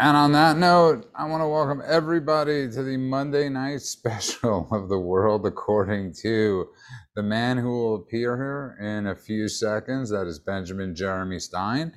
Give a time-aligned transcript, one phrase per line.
[0.00, 4.88] And on that note, I want to welcome everybody to the Monday night special of
[4.88, 6.66] the world according to
[7.14, 10.10] the man who will appear here in a few seconds.
[10.10, 11.92] That is Benjamin Jeremy Stein.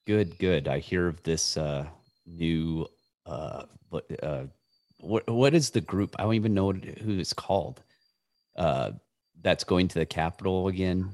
[0.06, 0.68] Good, good.
[0.68, 1.88] I hear of this uh,
[2.26, 2.88] new.
[3.26, 3.64] Uh,
[4.24, 4.44] uh,
[5.00, 6.16] what what is the group?
[6.20, 7.82] I don't even know who it's called.
[8.56, 8.92] Uh,
[9.42, 11.12] that's going to the Capitol again.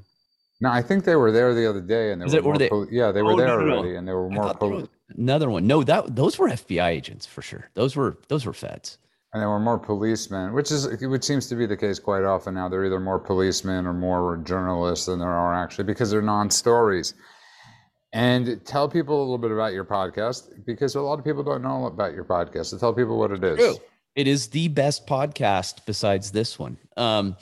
[0.60, 2.58] No, I think they were there the other day, and they Is were, it, were
[2.58, 3.98] they, poli- yeah, they were oh, there no, already, no.
[3.98, 4.54] and they were more.
[4.54, 5.66] Poli- another one.
[5.66, 7.68] No, that those were FBI agents for sure.
[7.74, 8.98] Those were those were feds.
[9.32, 12.54] And there were more policemen, which is which seems to be the case quite often
[12.54, 12.70] now.
[12.70, 17.12] They're either more policemen or more journalists than there are actually because they're non-stories.
[18.14, 21.62] And tell people a little bit about your podcast because a lot of people don't
[21.62, 22.66] know about your podcast.
[22.66, 23.58] So tell people what it is.
[23.58, 23.76] True.
[24.14, 26.78] It is the best podcast besides this one.
[26.96, 27.36] Um,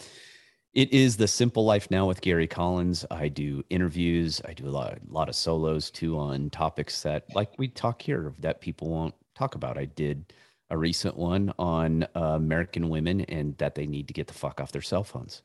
[0.74, 3.06] it is the simple life now with Gary Collins.
[3.10, 4.40] I do interviews.
[4.44, 8.02] I do a lot, a lot of solos too on topics that, like we talk
[8.02, 9.78] here, that people won't talk about.
[9.78, 10.32] I did
[10.70, 14.60] a recent one on uh, American women and that they need to get the fuck
[14.60, 15.42] off their cell phones,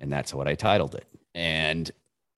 [0.00, 1.06] and that's what I titled it.
[1.34, 1.88] And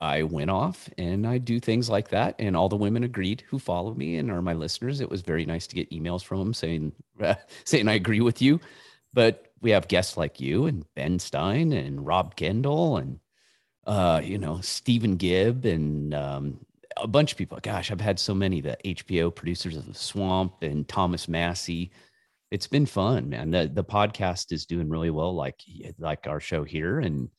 [0.03, 3.59] I went off and I do things like that, and all the women agreed who
[3.59, 5.01] follow me and are my listeners.
[5.01, 6.93] It was very nice to get emails from them saying
[7.65, 8.61] saying I agree with you,
[9.15, 13.19] but we have guests like you and Ben Stein and Rob Kendall and
[13.87, 16.61] uh, you know Stephen Gibb and um,
[16.99, 17.59] a bunch of people.
[17.63, 18.61] Gosh, I've had so many.
[18.61, 21.91] The HBO producers of The Swamp and Thomas Massie.
[22.51, 23.51] It's been fun, man.
[23.51, 25.61] The the podcast is doing really well, like
[25.99, 27.31] like our show here, and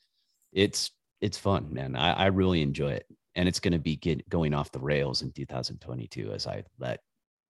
[0.52, 0.90] it's
[1.22, 1.96] it's fun, man.
[1.96, 3.06] I, I really enjoy it,
[3.36, 7.02] and it's going to be get, going off the rails in 2022 as I let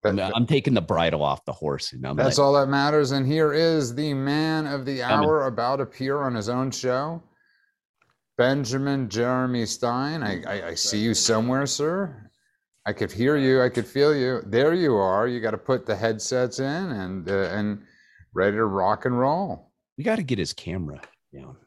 [0.06, 1.94] I'm, I'm, taking the bridle off the horse.
[1.94, 3.12] Know, that's like, all that matters.
[3.12, 5.54] And here is the man of the hour coming.
[5.54, 7.22] about to appear on his own show,
[8.38, 10.24] Benjamin Jeremy Stein.
[10.24, 12.30] I, I, I, see you somewhere, sir.
[12.86, 13.62] I could hear you.
[13.62, 14.42] I could feel you.
[14.46, 15.28] There you are.
[15.28, 17.82] You got to put the headsets in and uh, and
[18.34, 19.72] ready to rock and roll.
[19.98, 21.02] We got to get his camera
[21.34, 21.58] down.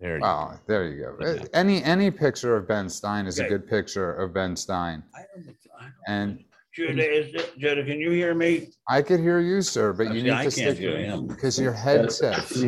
[0.00, 0.60] There you oh, go.
[0.66, 1.16] there you go.
[1.20, 1.44] Yeah.
[1.52, 3.46] Any any picture of Ben Stein is okay.
[3.46, 5.02] a good picture of Ben Stein.
[5.14, 8.68] I don't, I don't and Judah, is it, Judah, can you hear me?
[8.88, 11.26] I can hear you, sir, but you need I to can't stick hear him.
[11.26, 12.62] because your headsets.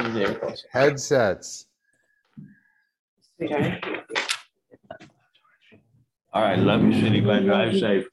[0.71, 1.67] headsets.
[6.35, 8.07] All right, love you, city, but drive safe.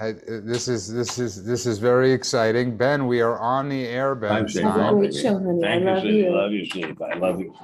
[0.00, 3.06] I, this is this is this is very exciting, Ben.
[3.06, 4.32] We are on the air, Ben.
[4.32, 4.62] I'm safe.
[4.62, 4.94] Stein.
[4.94, 5.64] Great show, honey.
[5.64, 6.14] I Thank you, love city.
[6.16, 6.30] you.
[6.30, 6.96] Love you, city.
[7.02, 7.54] I love you.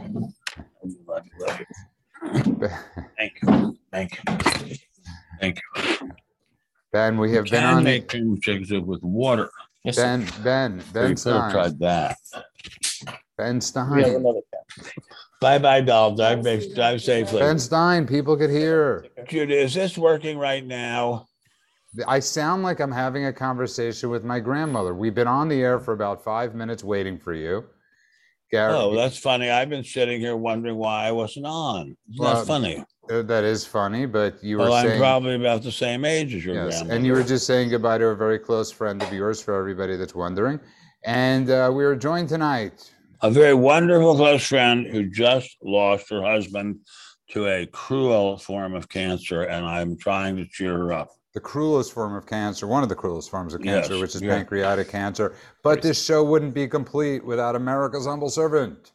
[1.07, 2.69] Love you, love you.
[3.19, 3.79] Thank you.
[3.93, 4.77] Thank you.
[5.41, 5.61] Thank
[6.01, 6.11] you.
[6.93, 7.85] Ben, we have been on.
[7.85, 9.51] make cream shakes with water.
[9.85, 11.51] Yes, Ben, Ben, Ben Stein.
[11.51, 12.17] tried that.
[13.37, 14.25] Ben Stein.
[15.41, 16.17] Bye bye, doll.
[16.17, 16.43] Drive,
[16.75, 17.41] drive safely.
[17.41, 19.07] Ben Stein, people could hear.
[19.29, 21.27] Judy, is this working right now?
[22.07, 24.95] I sound like I'm having a conversation with my grandmother.
[24.95, 27.65] We've been on the air for about five minutes waiting for you.
[28.51, 29.51] Gary, Oh, that's funny.
[29.51, 31.97] I've been sitting here wondering why I wasn't on.
[32.13, 32.85] Isn't Well, funny?
[33.11, 36.45] Uh, that is funny, but you were Well, I'm probably about the same age as
[36.45, 39.41] your yes, and you were just saying goodbye to a very close friend of yours
[39.43, 40.61] for everybody that's wondering.
[41.05, 42.93] And uh, we are joined tonight.
[43.23, 46.81] A very wonderful close friend who just lost her husband
[47.31, 51.11] to a cruel form of cancer, and I'm trying to cheer her up.
[51.35, 54.23] The cruelest form of cancer, one of the cruelest forms of cancer, Yes, which is
[54.23, 54.37] yeah.
[54.37, 55.35] pancreatic cancer.
[55.63, 58.93] But this show wouldn't be complete without America's humble servant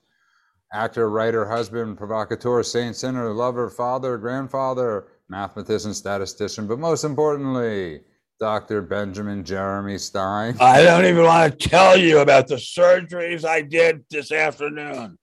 [0.73, 8.01] actor, writer, husband, provocateur, saint, sinner, lover, father, grandfather, mathematician, statistician, but most importantly,
[8.39, 8.81] Dr.
[8.81, 10.57] Benjamin Jeremy Stein.
[10.59, 15.17] I don't even want to tell you about the surgeries I did this afternoon.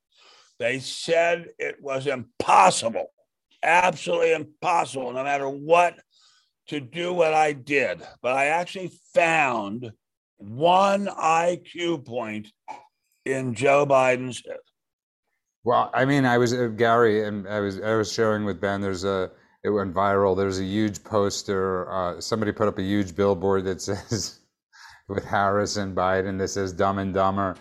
[0.58, 3.10] They said it was impossible,
[3.62, 5.98] absolutely impossible, no matter what
[6.68, 9.90] to do what I did, but I actually found
[10.36, 12.48] one IQ point
[13.26, 14.42] in Joe Biden's.
[15.64, 18.80] Well, I mean, I was uh, Gary, and I was I was showing with Ben.
[18.80, 19.30] There's a
[19.62, 20.36] it went viral.
[20.36, 21.90] There's a huge poster.
[21.92, 24.40] Uh, somebody put up a huge billboard that says
[25.08, 27.56] with Harris and Biden that says "Dumb and Dumber,"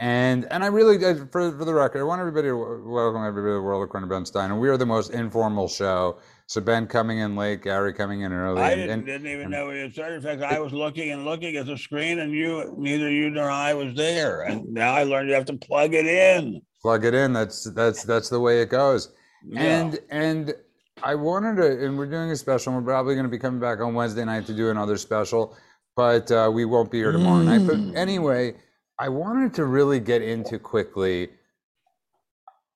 [0.00, 3.54] and and I really for for the record, I want everybody to welcome everybody to
[3.54, 6.18] the world of Ben Stein, and we are the most informal show.
[6.48, 8.60] So Ben coming in late, Gary coming in early.
[8.62, 10.16] I and- didn't, and- didn't even and- know it started.
[10.16, 13.50] In fact, I was looking and looking at the screen, and you, neither you nor
[13.50, 14.42] I was there.
[14.42, 16.60] And now I learned you have to plug it in.
[16.86, 17.32] Plug it in.
[17.32, 19.12] That's that's that's the way it goes.
[19.44, 19.60] Yeah.
[19.62, 20.54] And and
[21.02, 22.72] I wanted to, and we're doing a special.
[22.74, 25.56] We're probably going to be coming back on Wednesday night to do another special,
[25.96, 27.66] but uh, we won't be here tomorrow night.
[27.66, 27.96] But Mm.
[27.96, 28.54] anyway,
[29.00, 31.30] I wanted to really get into quickly.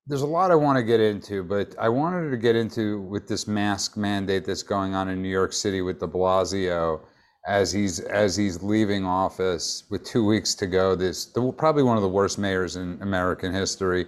[0.09, 3.29] There's a lot I want to get into, but I wanted to get into with
[3.29, 7.01] this mask mandate that's going on in New York City with De Blasio
[7.47, 10.95] as he's as he's leaving office with two weeks to go.
[10.95, 14.07] This the, probably one of the worst mayors in American history.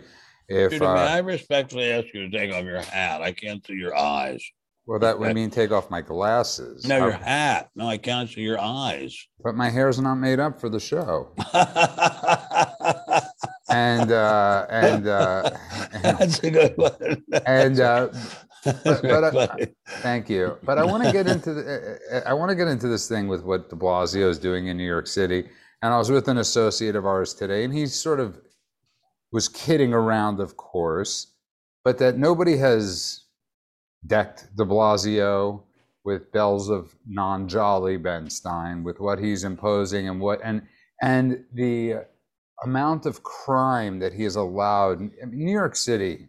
[0.48, 3.22] If Dude, uh, I respectfully ask you to take off your hat?
[3.22, 4.44] I can't see your eyes.
[4.86, 6.84] well, that would mean take off my glasses.
[6.86, 7.70] No, your Uh, hat.
[7.74, 9.16] No, I can't see your eyes.
[9.42, 11.34] but my hair's not made up for the show.
[13.68, 15.50] And uh, and uh,
[16.02, 17.24] That's a good one.
[17.46, 18.08] and uh,
[18.64, 19.68] That's but I-
[20.00, 20.58] Thank you.
[20.62, 23.28] But I want to get into the, uh, I want to get into this thing
[23.28, 25.48] with what De Blasio is doing in New York City.
[25.82, 28.38] And I was with an associate of ours today, and he sort of
[29.32, 31.32] was kidding around, of course,
[31.84, 33.24] but that nobody has
[34.06, 35.62] decked De Blasio
[36.04, 40.62] with bells of non-jolly Ben Stein with what he's imposing and what and
[41.00, 41.94] and the
[42.64, 44.98] amount of crime that he has allowed.
[45.20, 46.28] I mean, New York City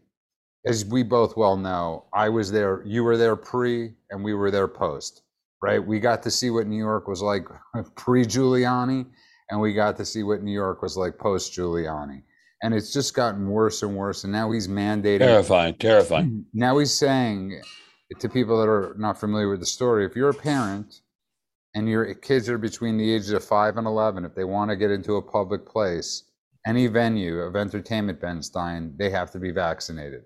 [0.65, 4.51] as we both well know, I was there, you were there pre, and we were
[4.51, 5.23] there post,
[5.61, 5.85] right?
[5.85, 7.47] We got to see what New York was like
[7.95, 9.05] pre Giuliani,
[9.49, 12.23] and we got to see what New York was like post Giuliani.
[12.61, 14.23] And it's just gotten worse and worse.
[14.23, 16.45] And now he's mandating, Terrifying, terrifying.
[16.53, 17.61] now he's saying
[18.19, 21.01] to people that are not familiar with the story if you're a parent
[21.75, 24.77] and your kids are between the ages of 5 and 11, if they want to
[24.77, 26.23] get into a public place,
[26.65, 30.23] any venue of entertainment, Ben Stein, they have to be vaccinated.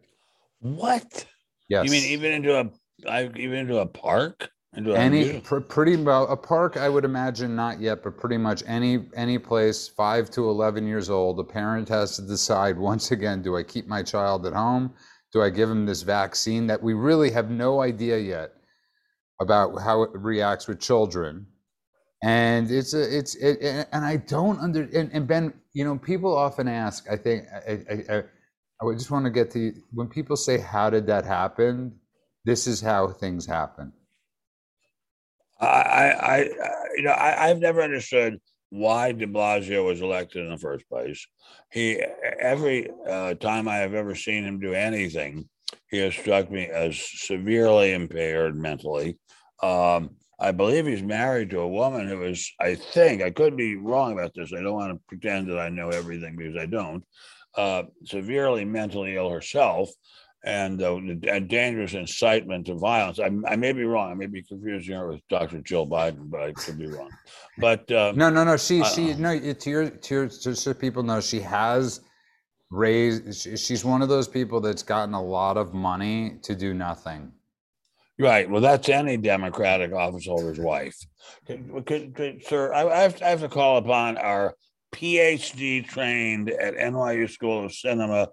[0.60, 1.26] What?
[1.70, 1.86] Yes.
[1.86, 2.70] You mean even into a
[3.08, 4.50] I even into a park?
[4.76, 8.18] Into a any music- pr- pretty well a park i would imagine not yet but
[8.18, 12.78] pretty much any any place 5 to 11 years old a parent has to decide
[12.92, 14.94] once again do i keep my child at home
[15.32, 18.52] do i give him this vaccine that we really have no idea yet
[19.40, 21.48] about how it reacts with children
[22.24, 25.98] and it's a it's it, and and i don't under and, and ben you know
[25.98, 28.24] people often ask i think i i, I,
[28.82, 31.96] I just want to get to when people say how did that happen
[32.46, 33.92] this is how things happen
[35.60, 36.38] I, I, I,
[36.96, 38.40] you know, I, I've never understood
[38.70, 41.26] why De Blasio was elected in the first place.
[41.72, 42.02] He,
[42.40, 45.48] every uh, time I have ever seen him do anything,
[45.90, 49.18] he has struck me as severely impaired mentally.
[49.64, 53.76] Um, I believe he's married to a woman who is, I think, I could be
[53.76, 54.54] wrong about this.
[54.54, 57.04] I don't want to pretend that I know everything because I don't.
[57.58, 59.90] Uh, severely mentally ill herself
[60.46, 60.96] and uh,
[61.28, 63.20] a dangerous incitement to violence.
[63.20, 64.12] I, I may be wrong.
[64.12, 65.62] I may be confusing her with Dr.
[65.62, 67.10] Jill Biden, but I could be wrong.
[67.58, 68.58] But uh, No, no, no.
[68.58, 69.32] She, she, no.
[69.32, 72.02] it- To your, to your, just so people know, she has
[72.70, 73.34] raised.
[73.60, 77.32] She's one of those people that's gotten a lot of money to do nothing.
[78.20, 80.96] right, well, that's any Democratic office holder's wife.
[81.48, 84.56] Could, could, could- sir, I, I, have to, I have to call upon our
[84.94, 88.30] PhD trained at NYU School of Cinema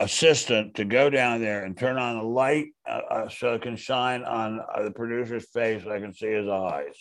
[0.00, 3.76] assistant to go down there and turn on a light uh, uh, so it can
[3.76, 5.84] shine on uh, the producer's face.
[5.84, 6.94] So I can see his eyes.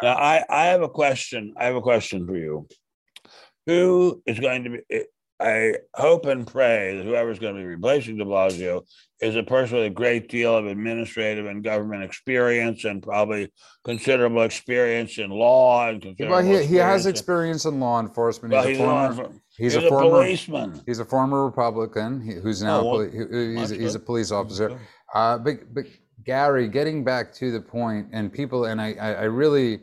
[0.00, 1.54] Now, I, I have a question.
[1.56, 2.68] I have a question for you.
[3.66, 5.04] Who is going to be?
[5.40, 8.84] I hope and pray that whoever's going to be replacing De Blasio
[9.20, 13.52] is a person with a great deal of administrative and government experience and probably
[13.84, 18.52] considerable experience in law and Well, he, he has experience in- law enforcement.
[18.52, 19.30] Well, He's, he's, a former.
[19.56, 20.10] He's, he's a a former.
[20.10, 20.82] policeman.
[20.86, 24.00] He's a former Republican he- who's now Oh, a poli- who- who- he's, he's a
[24.00, 24.78] police officer.
[25.14, 25.84] Uh, but but
[26.24, 29.80] Gary, getting back to the point, and people, and I, I, I really,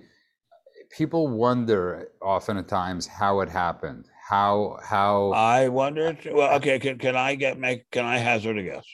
[0.96, 6.27] people wonder often at times how it happened, how how I wondered.
[6.32, 6.79] Well, okay.
[6.79, 7.89] Can, can I get make?
[7.91, 8.86] Can I hazard a guess?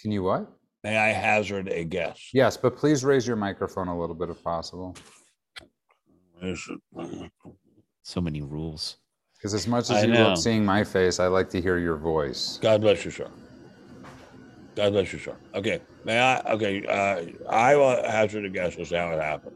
[0.00, 0.50] can you what?
[0.82, 2.18] May I hazard a guess?
[2.32, 4.96] Yes, but please raise your microphone a little bit if possible,
[8.02, 8.96] So many rules.
[9.36, 10.28] because as much I as you know.
[10.30, 12.58] love seeing my face, I like to hear your voice.
[12.60, 13.28] God bless you, sir.
[14.74, 15.36] God bless you, sir.
[15.54, 15.80] Okay.
[16.04, 16.40] May I?
[16.54, 16.84] Okay.
[16.84, 19.54] Uh, I will hazard a guess as to how it happened.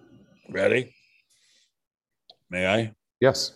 [0.51, 0.95] Ready?
[2.51, 2.95] May I?
[3.21, 3.53] Yes.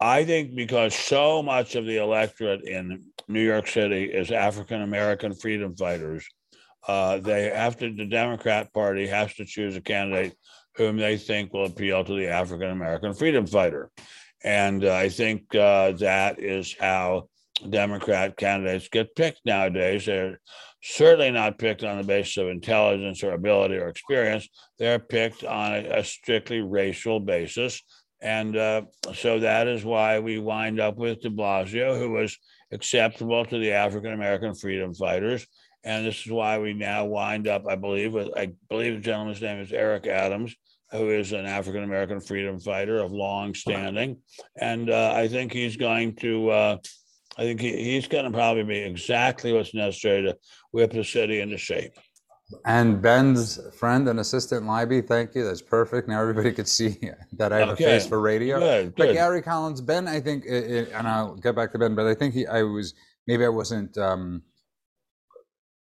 [0.00, 5.34] I think because so much of the electorate in New York City is African American
[5.34, 6.26] freedom fighters,
[6.86, 10.36] uh, they have to, the Democrat Party has to choose a candidate
[10.76, 13.90] whom they think will appeal to the African American freedom fighter.
[14.44, 17.28] And uh, I think uh, that is how
[17.68, 20.04] Democrat candidates get picked nowadays.
[20.04, 20.38] They're
[20.82, 24.46] certainly not picked on the basis of intelligence or ability or experience.
[24.78, 27.82] They're picked on a, a strictly racial basis.
[28.20, 28.82] And uh,
[29.14, 32.38] so that is why we wind up with de Blasio, who was
[32.72, 35.46] acceptable to the African American freedom fighters.
[35.84, 39.40] And this is why we now wind up, I believe, with, I believe the gentleman's
[39.40, 40.56] name is Eric Adams,
[40.90, 44.18] who is an African American freedom fighter of long standing.
[44.56, 46.76] And uh, I think he's going to, uh,
[47.38, 50.36] I think he, he's going to probably be exactly what's necessary to
[50.72, 51.92] whip the city into shape.
[52.64, 55.42] And Ben's friend and assistant Libby, thank you.
[55.44, 56.08] That's perfect.
[56.08, 56.96] Now everybody could see
[57.32, 57.84] that I have Okay.
[57.84, 58.60] a face for radio.
[58.60, 59.12] Good, But.
[59.14, 62.46] Gary Collins, Ben, I think, and I'll get back to Ben, but I think he,
[62.46, 62.94] I was
[63.26, 64.42] maybe I wasn't um,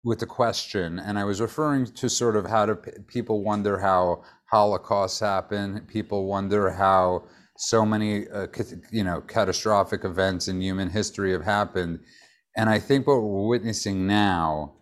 [0.03, 2.75] with the question, and I was referring to sort of how do
[3.07, 5.81] people wonder how Holocausts happen.
[5.87, 7.23] People wonder how
[7.57, 8.47] so many, uh,
[8.91, 11.99] you know, catastrophic events in human history have happened,
[12.55, 14.75] and I think what we're witnessing now.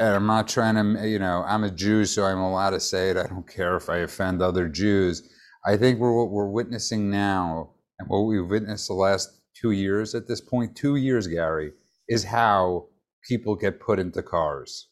[0.00, 3.16] I'm not trying to, you know, I'm a Jew, so I'm allowed to say it.
[3.16, 5.28] I don't care if I offend other Jews.
[5.66, 10.14] I think we're, what we're witnessing now, and what we've witnessed the last two years
[10.14, 11.72] at this point, two years, Gary,
[12.08, 12.86] is how
[13.28, 14.88] people get put into cars.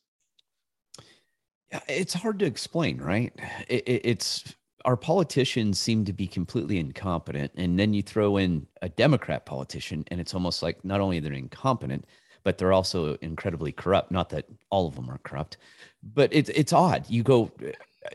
[1.89, 3.33] It's hard to explain, right?
[3.69, 8.67] It, it, it's our politicians seem to be completely incompetent, and then you throw in
[8.83, 12.05] a Democrat politician, and it's almost like not only they're incompetent,
[12.45, 14.11] but they're also incredibly corrupt.
[14.11, 15.57] Not that all of them are corrupt,
[16.03, 17.05] but it's it's odd.
[17.09, 17.51] You go,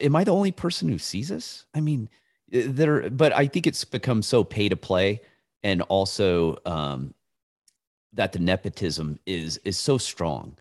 [0.01, 1.65] am I the only person who sees this?
[1.73, 2.09] I mean,
[2.49, 5.21] there, but I think it's become so pay to play,
[5.63, 7.13] and also um,
[8.13, 10.57] that the nepotism is is so strong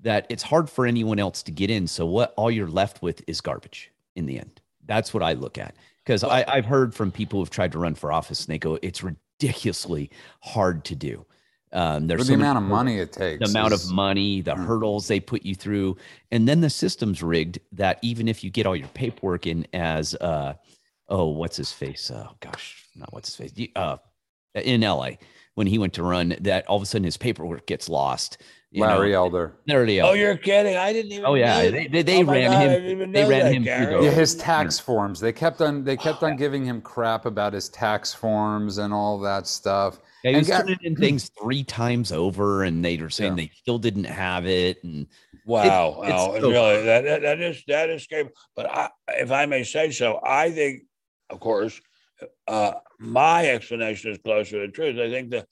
[0.00, 1.86] that it's hard for anyone else to get in.
[1.86, 4.60] So what all you're left with is garbage in the end.
[4.84, 5.74] That's what I look at.
[6.04, 9.02] Because I've heard from people who've tried to run for office and they go, it's
[9.02, 11.26] ridiculously hard to do.
[11.72, 13.40] Um, there's the amount of money it takes.
[13.44, 14.66] the amount of money, the Mm.
[14.66, 15.96] hurdles they put you through,
[16.30, 20.14] and then the system's rigged that even if you get all your paperwork in as
[20.16, 20.54] uh
[21.08, 23.96] oh what's his face oh gosh not what's his face uh
[24.54, 25.10] in LA
[25.54, 28.38] when he went to run that all of a sudden his paperwork gets lost.
[28.72, 28.88] you know.
[28.88, 29.54] Larry Elder.
[29.66, 30.76] Larry Oh, you're kidding.
[30.76, 33.12] I didn't even Oh, yeah, they- they- they Oh ran God, him- I didn't even
[33.12, 35.18] they ran him through Yeah, his tax forms.
[35.20, 39.18] They kept on they kept on giving him crap about his tax forms and all
[39.20, 39.98] that stuff.
[40.26, 43.44] Yeah, he was Gar- turning in things three times over, and they were saying Yeah.
[43.44, 44.82] they still didn't have it.
[44.82, 45.06] And
[45.44, 48.30] Wow, it's wow, so really, that, that that is that is scary.
[48.56, 50.82] But I, if I may say so, I think,
[51.30, 51.80] of course,
[52.48, 54.98] uh, my explanation is closer to the truth.
[54.98, 55.46] I think the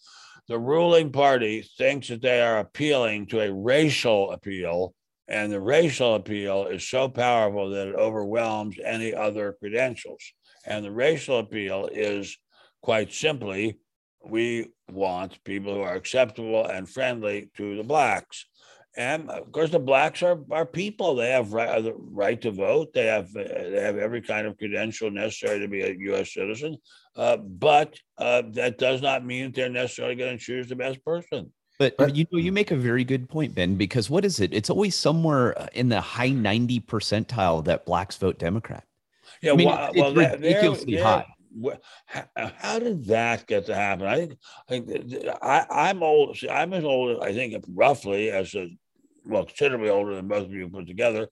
[0.49, 4.95] the ruling party thinks that they are appealing to a racial appeal,
[5.28, 10.23] and the racial appeal is so powerful that it overwhelms any other credentials.
[10.66, 12.37] And the racial appeal is
[12.83, 13.78] quite simply,
[14.26, 18.47] we want people who are acceptable and friendly to the blacks.
[18.97, 21.16] And of course, the blacks are, are people.
[21.16, 22.93] They have right, the right to vote.
[22.95, 26.33] They have uh, they have every kind of credential necessary to be a U.S.
[26.33, 26.76] citizen.
[27.16, 31.52] Uh, but uh, that does not mean they're necessarily going to choose the best person.
[31.81, 34.54] But, But- you know, you make a very good point, Ben, because what is it?
[34.54, 38.85] It's always somewhere uh, in the high 90 percentile that blacks vote Democrat.
[39.43, 41.26] Yeah, I mean, wha- it's well, that- there- ridiculously there- high.
[42.06, 44.06] How, how did that get to happen?
[44.06, 46.37] I think, I think I, I'm old.
[46.37, 48.68] See, I'm as old, I think, roughly as a
[49.25, 51.28] well, considerably older than most of you put together.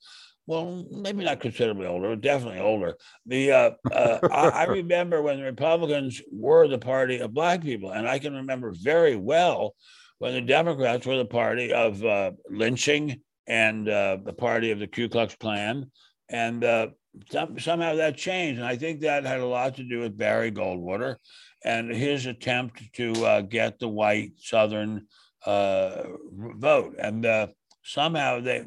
[0.46, 2.96] Well, maybe not considerably older, definitely older.
[3.26, 7.92] The uh, uh, I, I remember when the Republicans were the party of black people,
[7.92, 9.74] and I can remember very well
[10.18, 14.86] when the Democrats were the party of uh, lynching and uh, the party of the
[14.86, 15.90] Ku Klux Klan,
[16.32, 16.88] and uh,
[17.30, 20.50] some, somehow that changed, and I think that had a lot to do with Barry
[20.50, 21.16] Goldwater
[21.64, 25.06] and his attempt to uh, get the white Southern
[25.46, 27.48] uh, vote, and uh,
[27.84, 28.64] somehow they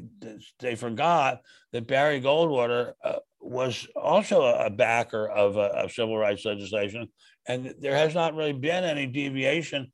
[0.59, 1.41] they forgot
[1.73, 7.07] that Barry Goldwater uh, was also a backer of, uh, of civil rights legislation,
[7.47, 9.91] and there has not really been any deviation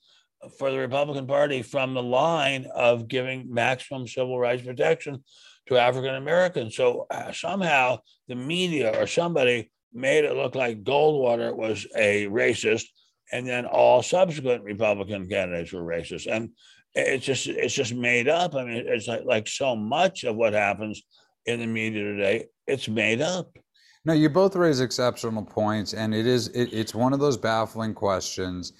[0.57, 5.23] for the Republican Party from the line of giving maximum civil rights protection
[5.67, 6.75] to African Americans.
[6.75, 12.85] So uh, somehow the media or somebody made it look like Goldwater was a racist,
[13.31, 16.27] and then all subsequent Republican candidates were racist.
[16.31, 16.49] And
[16.93, 18.55] it's just it's just made up.
[18.55, 21.01] I mean, it's like like so much of what happens
[21.45, 23.57] in the media today, it's made up.
[24.03, 27.93] No, you both raise exceptional points, and it is it, it's one of those baffling
[27.93, 28.73] questions.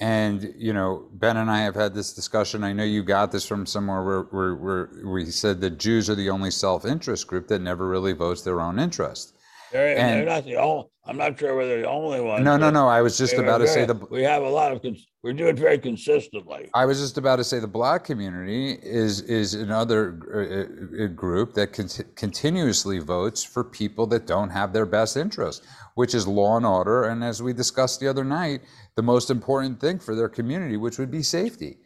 [0.00, 2.64] And you know, Ben and I have had this discussion.
[2.64, 6.14] I know you got this from somewhere where, where, where we said that Jews are
[6.14, 9.34] the only self-interest group that never really votes their own interest.
[9.72, 10.86] They're, And- they're not the only.
[11.06, 12.44] I'm not sure whether they're the only one.
[12.44, 12.86] No, no, no.
[12.86, 14.80] I was just about are to say the we have a lot of.
[14.82, 16.68] cons- We do it very consistently.
[16.74, 20.20] I was just about to say the black community is is another
[21.00, 25.64] uh, uh, group that con- continuously votes for people that don't have their best interest,
[25.94, 28.60] which is law and order, and as we discussed the other night,
[28.94, 31.78] the most important thing for their community, which would be safety.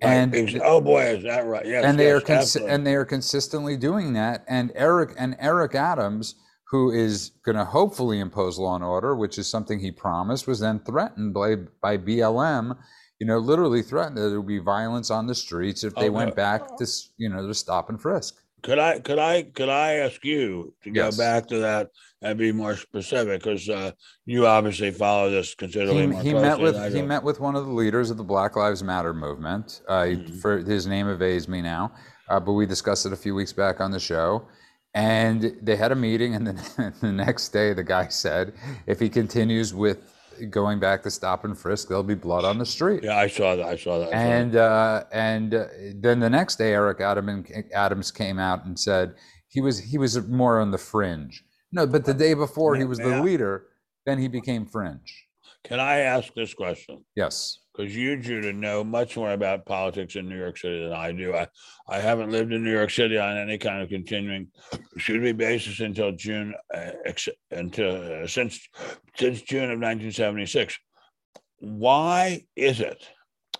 [0.00, 1.64] And Ex- oh boy, is that right?
[1.64, 4.42] Yes, and they yes, are cons- and they are consistently doing that.
[4.48, 6.34] And Eric and Eric Adams,
[6.70, 10.60] who is going to hopefully impose law and order, which is something he promised, was
[10.60, 12.76] then threatened by by BLM.
[13.20, 16.12] You know, literally threatened that there would be violence on the streets if they Oh,
[16.12, 18.34] went back to you know to stop and frisk.
[18.62, 21.90] Could I could I could I ask you to go back to that
[22.22, 23.42] and be more specific?
[23.42, 23.92] Because uh,
[24.24, 27.56] you obviously follow this considerably He, more he closely met with he met with one
[27.56, 29.82] of the leaders of the Black Lives Matter movement.
[29.86, 30.40] Uh, he- Mhm.
[30.40, 31.92] For his name evades me now,
[32.30, 34.48] uh, but we discussed it a few weeks back on the show.
[34.94, 38.54] And they had a meeting, and then the next day, the guy said,
[38.86, 40.14] if he continues with
[40.50, 43.02] going back to stop and frisk, there'll be blood on the street.
[43.02, 43.66] Yeah, I saw that.
[43.66, 44.08] I saw that.
[44.08, 44.14] I saw that.
[44.14, 49.14] And uh, and uh, then the next day, Eric Adam Adams came out and said
[49.48, 51.44] he was he was more on the fringe.
[51.72, 53.66] No, but the day before he was the leader,
[54.06, 55.26] then he became fringe.
[55.64, 57.04] Can I ask this question?
[57.16, 57.58] Yes.
[57.74, 61.34] Because you, Judah, know much more about politics in New York City than I do.
[61.34, 61.48] I,
[61.88, 64.48] I haven't lived in New York City on any kind of continuing,
[64.94, 68.60] excuse me, basis until June, uh, ex- until uh, since
[69.16, 70.78] since June of 1976.
[71.58, 73.02] Why is it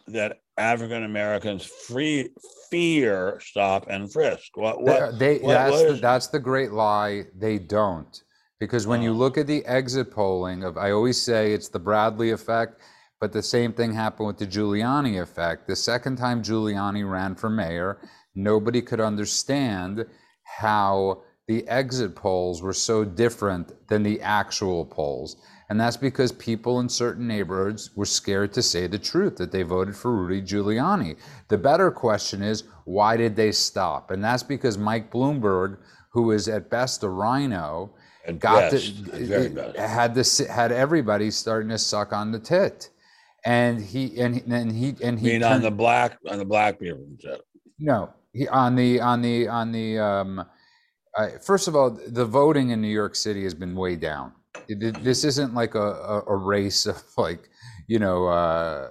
[0.09, 2.31] that African Americans free
[2.71, 4.57] fear stop and frisk?
[4.57, 5.19] What what?
[5.19, 7.25] they what- that's what the, that's the great lie.
[7.37, 8.23] They don't
[8.61, 9.15] because when you Oh.
[9.15, 12.81] look at the exit polling of, I always say it's the Bradley effect,
[13.21, 15.67] but the same thing happened with the Giuliani effect.
[15.67, 17.99] The second time Giuliani ran for mayor,
[18.35, 20.05] nobody could understand
[20.43, 25.37] how the exit polls were so different than the actual polls.
[25.71, 29.63] And that's because people in certain neighborhoods were scared to say the truth that they
[29.63, 31.17] voted for Rudy Giuliani.
[31.49, 34.11] The better question is, why did they stop?
[34.11, 35.79] And that's because Mike Bloomberg,
[36.13, 37.91] who is at best a RINO,
[38.27, 39.79] At got best, to, at very best.
[39.79, 42.91] had this had everybody starting to suck on the tit.
[43.47, 46.79] And he and he- and he and he mean on the black on the black
[46.81, 47.05] people.
[47.21, 47.41] said.
[47.79, 50.45] no, he on the on the on the um,
[51.17, 54.33] uh, first of all, the voting in New York City has been way down.
[54.69, 57.49] It- this isn't like a, a, a race of like
[57.87, 58.89] you know uh,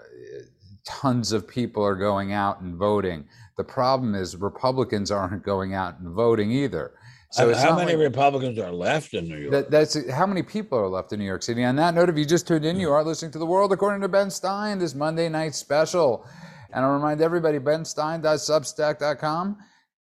[0.86, 3.26] tons of people are going out and voting.
[3.58, 6.92] The problem is Republicans aren't going out and voting either.
[7.34, 9.52] So how, how many like- Republicans are left in New York?
[9.52, 11.64] that, that's how many people are left in New York City.
[11.64, 12.94] On that note, if you just tuned in, you hmm.
[12.94, 16.28] are listening to The World According to Ben Stein, this Monday night special.
[16.72, 19.58] And I'll remind everybody, benstein.substack.com.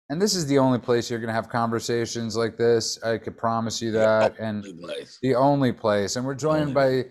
[0.09, 3.01] And this is the only place you're going to have conversations like this.
[3.03, 4.37] I could promise you that.
[4.39, 5.17] And place.
[5.21, 6.15] the only place.
[6.15, 7.05] And we're joined by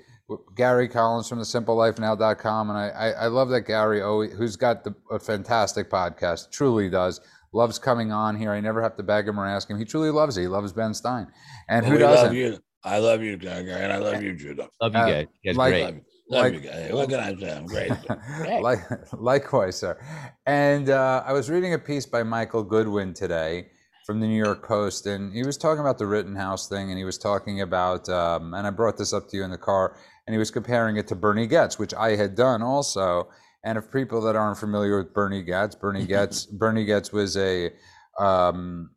[0.54, 2.70] Gary Collins from the simplelifenow.com.
[2.70, 6.88] And I, I, I love that Gary, always, who's got the, a fantastic podcast, truly
[6.88, 7.20] does,
[7.54, 8.50] loves coming on here.
[8.52, 9.78] I never have to beg him or ask him.
[9.78, 10.42] He truly loves it.
[10.42, 11.28] He loves Ben Stein.
[11.68, 12.26] And Well, who doesn't?
[12.26, 12.58] love you.
[12.86, 14.68] I love you, Gary, and I love you, Judah.
[14.82, 15.26] Love you Uh, guys.
[15.42, 15.84] You guys like- great.
[15.84, 16.02] Love, you.
[16.30, 16.92] love Like- you guys.
[16.92, 17.56] What can I say?
[17.56, 18.60] I'm great.
[18.62, 18.78] like,
[19.12, 19.98] likewise, sir.
[20.46, 23.68] And uh, I was reading a piece by Michael Goodwin today
[24.06, 27.04] from the New York Post, and he was talking about the Rittenhouse thing, and he
[27.04, 30.34] was talking about, um, and I brought this up to you in the car, and
[30.34, 33.28] he was comparing it to Bernie Goetz, which I had done also.
[33.64, 37.70] And if people that aren't familiar with Bernie Goetz, Bernie Goetz, Bernie Goetz was a
[38.18, 38.90] um,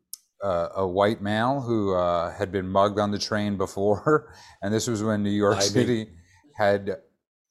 [0.44, 4.86] uh, a white male who uh, had been mugged on the train before, and this
[4.86, 5.64] was when New York Ivy.
[5.66, 6.10] City
[6.56, 6.98] had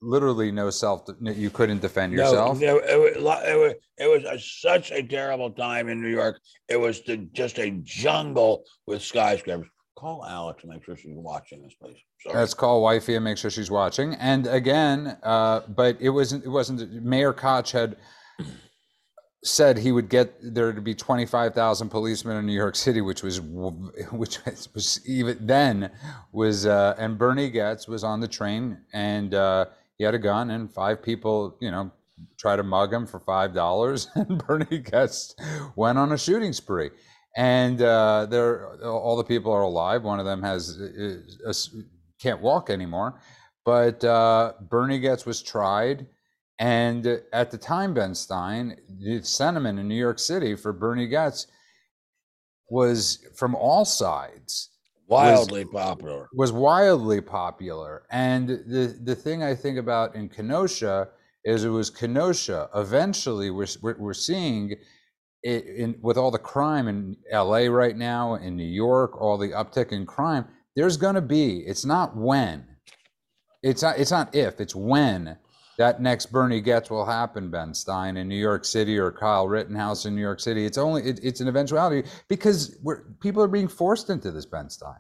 [0.02, 1.08] literally no self.
[1.22, 2.60] You couldn't defend No, yourself.
[2.60, 6.40] no, it was, it was, it was a, such a terrible time in New York.
[6.70, 9.68] It was the, just a jungle with skyscrapers.
[9.98, 11.98] Call Alex and make sure she's watching this, please.
[12.22, 12.38] Sorry.
[12.38, 14.14] Let's call wifey and make sure she's watching.
[14.14, 16.46] And again, uh, but it wasn't.
[16.46, 17.04] It wasn't.
[17.04, 17.98] Mayor Koch had
[19.44, 23.02] said he would get there to be twenty five thousand policemen in New York City,
[23.02, 23.42] which was
[24.12, 24.38] which
[24.76, 25.90] was even then
[26.32, 26.68] was.
[26.68, 29.66] Uh, and Bernie Goetz was on the train, and uh,
[29.98, 31.92] he had a gun, and five people, you know,
[32.38, 35.34] try to mug him for five dollars, and Bernie Goetz
[35.76, 36.92] went on a shooting spree.
[37.38, 40.04] And uh, there, all the people are alive.
[40.04, 41.76] One of them has is, is,
[42.20, 43.22] can't walk anymore.
[43.64, 46.08] But uh, Bernie Goetz was tried,
[46.58, 51.46] And at the time, Ben Stein, the sentiment in New York City for Bernie Goetz
[52.70, 54.72] was from all sides
[55.08, 56.28] wildly was, popular.
[56.34, 58.04] Was wildly popular.
[58.10, 61.10] And the, the thing I think about in Kenosha
[61.46, 62.70] is it was Kenosha.
[62.76, 64.76] Eventually, we're, we're seeing
[65.44, 69.50] it in, with all the crime in LA right now, in New York, all the
[69.50, 70.46] uptick in crime,
[70.76, 72.66] there's going to be, it's not when,
[73.64, 75.38] it's not, it's not if, it's when
[75.78, 80.06] that next Bernie Goetz will happen, Ben Stein, in New York City or Kyle Rittenhouse
[80.06, 80.66] in New York City.
[80.66, 82.78] It's only it, it's an eventuality because
[83.20, 84.96] people are being forced into this, Ben Stein.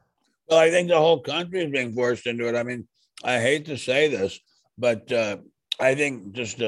[0.48, 2.56] Well, I think the whole country is being forced into it.
[2.56, 2.88] I mean,
[3.24, 4.40] I hate to say this,
[4.78, 5.38] but uh,
[5.80, 6.62] I think just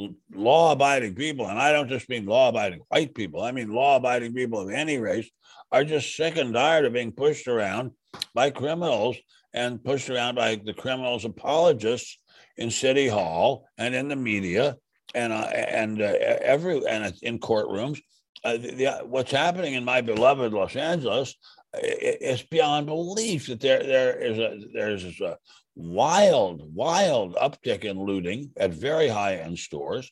[0.00, 3.42] uh, law-abiding people, and I don't just mean law-abiding white people.
[3.42, 5.30] I mean law-abiding people of any race
[5.72, 7.92] are just sick and tired of being pushed around
[8.34, 9.16] by criminals
[9.52, 12.18] and pushed around by the criminals' apologists
[12.56, 14.76] in City Hall and in the media
[15.14, 18.00] and uh, and uh, every and in courtrooms.
[18.42, 21.34] Uh, the, what's happening in my beloved Los Angeles
[21.74, 25.36] is beyond belief that there there is a there's a
[25.80, 30.10] wild wild uptick in looting at very high end stores,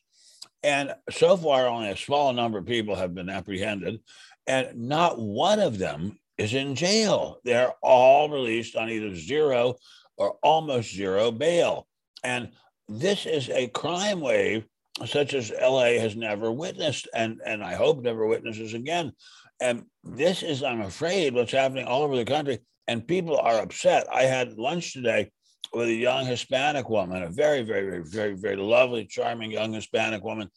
[0.63, 3.99] and so far only a small number of people have been apprehended,
[4.47, 7.39] and not one of them is in jail.
[7.43, 9.75] They're all released on either zero
[10.17, 11.87] or almost zero bail.
[12.23, 12.51] And
[12.87, 14.65] this is a crime wave
[15.05, 19.13] such as LA has never witnessed, and, and I hope never witnesses again.
[19.61, 22.59] And this is, I'm afraid, what's happening all over the country.
[22.87, 24.07] And people are upset.
[24.11, 25.31] I had lunch today
[25.73, 30.23] with a young Hispanic woman, a very, very, very, very, very lovely, charming young Hispanic
[30.23, 30.49] woman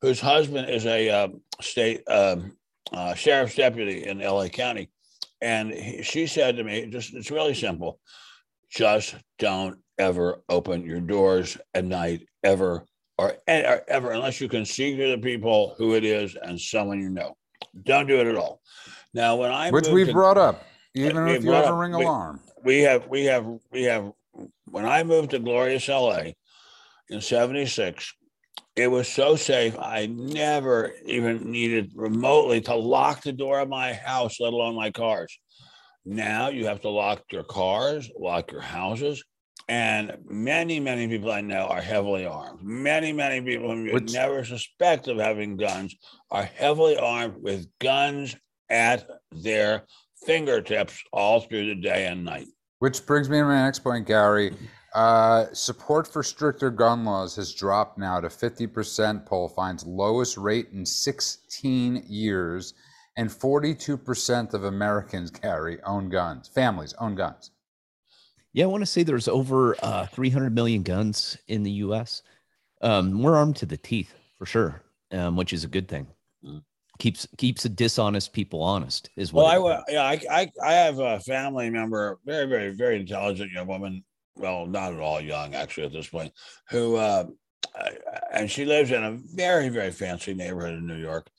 [0.00, 1.28] whose husband is a uh,
[1.60, 2.56] state um,
[2.92, 4.90] uh, sheriff's deputy in LA County.
[5.40, 8.00] And he, she said to me, just it's really simple
[8.68, 12.84] just don't ever open your doors at night ever
[13.18, 17.00] or, or ever unless you can see to the people who it is and someone
[17.00, 17.36] you know.
[17.84, 18.60] Don't do it at all.
[19.14, 22.80] Now, when I which we brought up, even if you ever ring we, alarm, we
[22.80, 24.12] have we have we have.
[24.66, 26.32] When I moved to glorious LA
[27.08, 28.14] in '76,
[28.74, 29.76] it was so safe.
[29.78, 34.90] I never even needed remotely to lock the door of my house, let alone my
[34.90, 35.38] cars.
[36.04, 39.24] Now you have to lock your cars, lock your houses.
[39.68, 42.62] And many, many people I know are heavily armed.
[42.62, 45.96] Many, many people whom you would never suspect of having guns
[46.30, 48.36] are heavily armed with guns
[48.70, 49.86] at their
[50.24, 52.46] fingertips all through the day and night.
[52.78, 54.54] Which brings me to my next point, Gary.
[54.94, 59.26] Uh, support for stricter gun laws has dropped now to 50%.
[59.26, 62.74] Poll finds lowest rate in 16 years
[63.16, 67.50] and 42% of Americans carry own guns, families own guns.
[68.52, 72.22] Yeah, I want to say there's over uh, 300 million guns in the U.S.
[72.80, 76.06] Um, we're armed to the teeth for sure, um, which is a good thing.
[76.98, 79.10] Keeps keeps the dishonest people honest.
[79.16, 79.62] Is what.
[79.62, 83.66] Well, I yeah, I, I I have a family member, very very very intelligent young
[83.66, 84.04] woman.
[84.36, 86.32] Well, not at all young actually at this point,
[86.70, 87.24] who uh,
[88.32, 91.30] and she lives in a very very fancy neighborhood in New York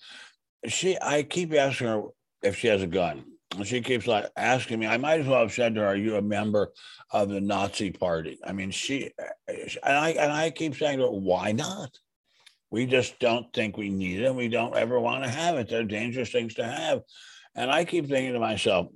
[0.65, 2.03] she I keep asking her
[2.43, 3.23] if she has a gun.
[3.55, 4.87] And she keeps like asking me.
[4.87, 6.73] I might as well have said to her, "Are you a member
[7.11, 9.11] of the Nazi Party?" I mean, she
[9.47, 11.97] and I and I keep saying to her, "Why not?
[12.69, 14.36] We just don't think we need it.
[14.36, 15.69] We don't ever want to have it.
[15.69, 17.01] They're dangerous things to have."
[17.56, 18.88] And I keep thinking to myself,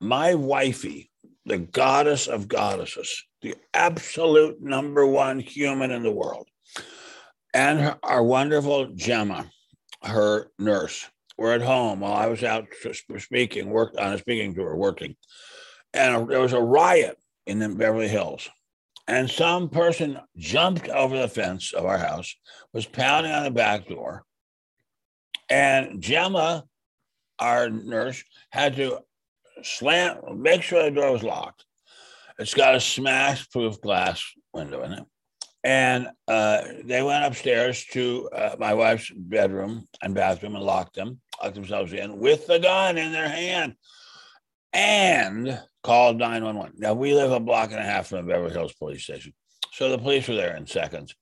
[0.00, 1.10] my wifey,
[1.46, 6.48] the goddess of goddesses, the absolute number one human in the world,
[7.54, 9.50] and her, our wonderful Gemma
[10.02, 12.66] her nurse were at home while I was out
[13.18, 15.16] speaking, worked on a speaking tour, working.
[15.92, 18.48] And there was a riot in the Beverly Hills.
[19.10, 22.32] And some person jumped over the fence of our house,
[22.72, 24.22] was pounding on the back door.
[25.48, 26.62] And Gemma,
[27.40, 29.00] our nurse, had to
[29.64, 31.64] slam, make sure the door was locked.
[32.38, 35.04] It's got a smash proof glass window in it.
[35.64, 41.20] And uh, they went upstairs to uh, my wife's bedroom and bathroom and locked them,
[41.42, 43.74] locked themselves in with the gun in their hand
[44.72, 46.76] and called 911.
[46.78, 49.32] Now, we live a block and a half from the Beverly Hills police station.
[49.72, 51.14] So the police were there in seconds.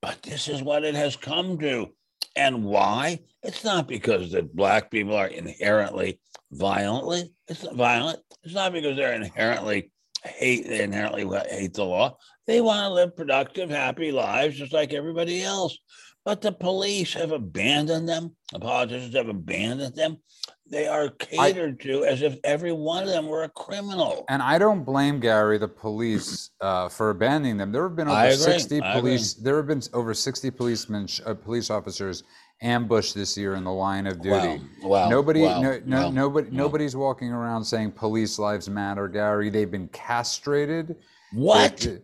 [0.00, 1.88] But this is what it has come to.
[2.36, 3.20] And why?
[3.42, 7.32] It's not because that black people are inherently violently.
[7.48, 8.20] It's not violent.
[8.42, 9.90] It's not because they're inherently
[10.24, 12.16] hate they inherently hate the law.
[12.46, 15.78] They want to live productive, happy lives just like everybody else.
[16.24, 18.34] But the police have abandoned them.
[18.52, 20.18] The politicians have abandoned them.
[20.66, 24.24] They are catered I, to as if every one of them were a criminal.
[24.30, 27.70] And I don't blame Gary, the police, uh, for abandoning them.
[27.70, 29.34] There have been over sixty police.
[29.34, 32.24] There have been over sixty policemen, uh, police officers
[32.62, 34.62] ambushed this year in the line of duty.
[34.82, 34.88] Wow.
[34.88, 35.08] wow.
[35.10, 35.60] Nobody, wow.
[35.60, 36.10] No, no, wow.
[36.10, 39.50] nobody, nobody's walking around saying police lives matter, Gary.
[39.50, 40.96] They've been castrated.
[41.32, 41.76] What?
[41.78, 41.98] They,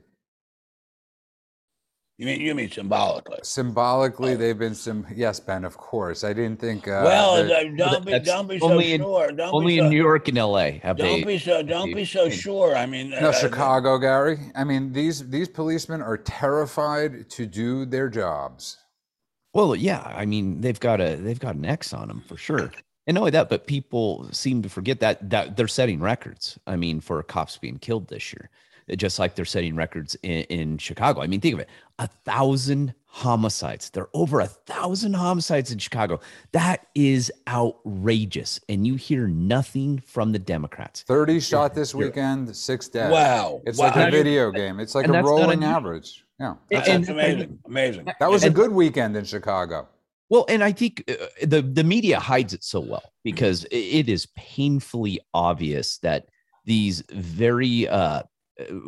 [2.21, 3.39] you mean you mean symbolically?
[3.43, 4.37] Symbolically, oh.
[4.37, 5.07] they've been some.
[5.15, 5.65] Yes, Ben.
[5.65, 6.87] Of course, I didn't think.
[6.87, 9.31] Uh, well, don't be don't be so only sure.
[9.31, 10.73] In, don't only so, in New York and L.A.
[10.83, 12.77] Have don't they, be so don't be so sure.
[12.77, 14.39] I mean, no, uh, Chicago, Gary.
[14.55, 18.77] I mean, these these policemen are terrified to do their jobs.
[19.55, 20.03] Well, yeah.
[20.03, 22.71] I mean, they've got a they've got an X on them for sure.
[23.07, 26.59] And not only that, but people seem to forget that that they're setting records.
[26.67, 28.51] I mean, for cops being killed this year
[28.97, 31.23] just like they're setting records in, in Chicago.
[31.23, 33.91] I mean, think of it a thousand homicides.
[33.91, 36.21] There are over a thousand homicides in Chicago.
[36.53, 38.61] That is outrageous.
[38.69, 41.03] And you hear nothing from the Democrats.
[41.03, 43.11] 30 shot this weekend, six dead.
[43.11, 43.61] Wow.
[43.67, 43.87] It's wow.
[43.87, 44.81] like a video game.
[44.81, 46.25] It's like a rolling average.
[46.39, 46.55] Yeah.
[46.71, 47.59] That's, and, amazing.
[47.67, 48.09] Amazing.
[48.19, 49.89] That was a good weekend in Chicago.
[50.31, 54.27] Well, and I think uh, the the media hides it so well because it is
[54.37, 56.29] painfully obvious that
[56.65, 58.23] these very uh,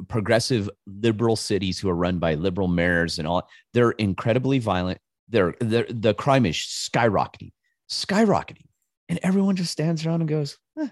[0.09, 5.55] progressive liberal cities who are run by liberal mayors and all they're incredibly violent they're,
[5.61, 7.53] they're the crime is skyrocketing
[7.91, 8.67] skyrocketing
[9.09, 10.89] and everyone just stands around and goes eh.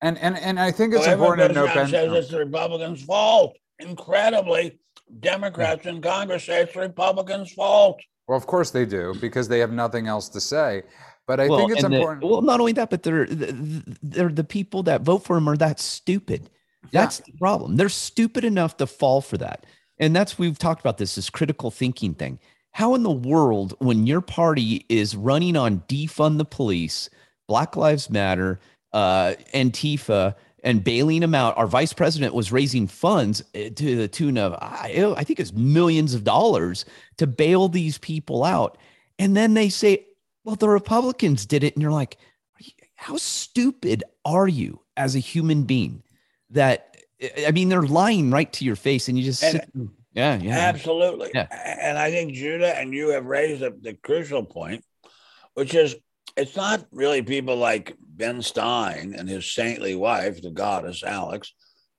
[0.00, 3.56] and and and i think it's important to note ben says it's the republicans fault
[3.78, 4.78] incredibly
[5.20, 9.58] democrats in congress say it's the republicans fault well of course they do because they
[9.58, 10.82] have nothing else to say
[11.26, 12.20] but I well, think it's important.
[12.20, 15.56] The, well, not only that, but they're they're the people that vote for them are
[15.56, 16.50] that stupid.
[16.90, 17.32] That's yeah.
[17.32, 17.76] the problem.
[17.76, 19.64] They're stupid enough to fall for that.
[19.98, 22.38] And that's we've talked about this this critical thinking thing.
[22.72, 27.10] How in the world when your party is running on defund the police,
[27.46, 28.58] Black Lives Matter,
[28.92, 31.56] uh, Antifa, and bailing them out.
[31.58, 35.52] Our vice president was raising funds uh, to the tune of, I, I think it's
[35.52, 36.84] millions of dollars
[37.18, 38.78] to bail these people out.
[39.18, 40.06] And then they say,
[40.44, 41.74] well, the Republicans did it.
[41.74, 42.16] And you're like,
[42.94, 46.02] how stupid are you as a human being?
[46.52, 46.96] That
[47.46, 49.70] I mean they're lying right to your face, and you just and, sit.
[50.14, 51.30] Yeah, yeah, absolutely.
[51.34, 51.46] Yeah.
[51.80, 54.84] And I think Judah and you have raised the, the crucial point,
[55.54, 55.96] which is
[56.36, 61.54] it's not really people like Ben Stein and his saintly wife, the goddess Alex,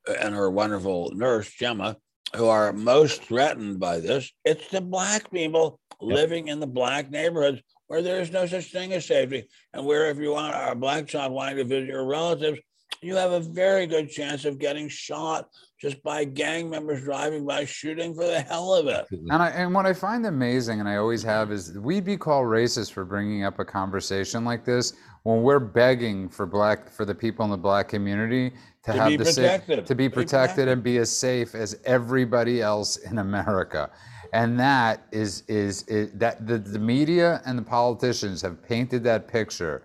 [0.08, 1.98] uh, and her wonderful nurse Gemma,
[2.36, 4.32] who are most threatened by this.
[4.46, 6.16] It's the black people yep.
[6.16, 10.10] living in the black neighborhoods where there is no such thing as safety, and where
[10.10, 12.60] if you want a black child wanting to visit your relatives,
[13.02, 17.66] you have a very good chance of getting shot just by gang members driving by
[17.66, 19.06] shooting for the hell of it.
[19.12, 22.46] And I, and what I find amazing, and I always have, is we'd be called
[22.46, 27.16] racist for bringing up a conversation like this when we're begging for black for the
[27.16, 28.52] people in the black community
[28.84, 29.86] to, to have the protected.
[29.86, 33.90] to be protected, protected and be as safe as everybody else in America.
[34.32, 39.28] And that is is, is that the, the media and the politicians have painted that
[39.28, 39.84] picture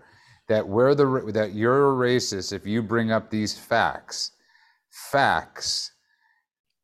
[0.49, 4.31] that the that you're a racist if you bring up these facts.
[5.11, 5.91] Facts.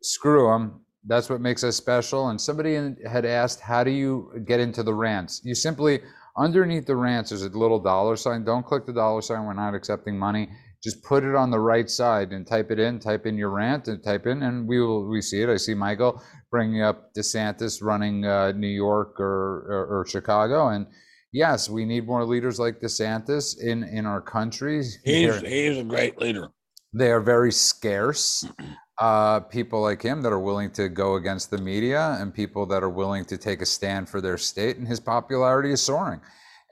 [0.01, 0.81] Screw them.
[1.07, 2.29] That's what makes us special.
[2.29, 2.75] And somebody
[3.07, 5.41] had asked, how do you get into the rants?
[5.43, 5.99] You simply
[6.37, 8.43] underneath the rants there's a little dollar sign.
[8.43, 9.45] Don't click the dollar sign.
[9.45, 10.49] We're not accepting money.
[10.83, 12.99] Just put it on the right side and type it in.
[12.99, 15.49] Type in your rant and type in, and we will we see it.
[15.49, 20.85] I see Michael bringing up DeSantis running uh, New York or, or, or Chicago, and
[21.31, 24.83] yes, we need more leaders like DeSantis in in our country.
[25.03, 26.49] He's he's a great leader.
[26.93, 28.45] They are very scarce.
[28.97, 32.81] Uh, people like him that are willing to go against the media and people that
[32.81, 36.21] are willing to take a stand for their state, and his popularity is soaring.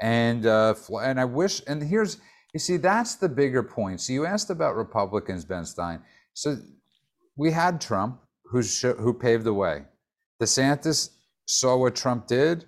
[0.02, 1.62] And uh, and I wish.
[1.68, 2.20] And here's
[2.54, 4.00] you see that's the bigger point.
[4.00, 6.02] So you asked about Republicans, Ben Stein.
[6.34, 6.58] So
[7.36, 9.84] we had Trump who sh- who paved the way.
[10.42, 11.10] DeSantis
[11.46, 12.66] saw what Trump did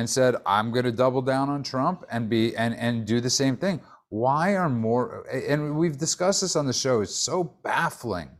[0.00, 3.30] and said, I'm going to double down on Trump and be and and do the
[3.30, 3.80] same thing.
[4.08, 8.30] Why are more and we've discussed this on the show, it's so baffling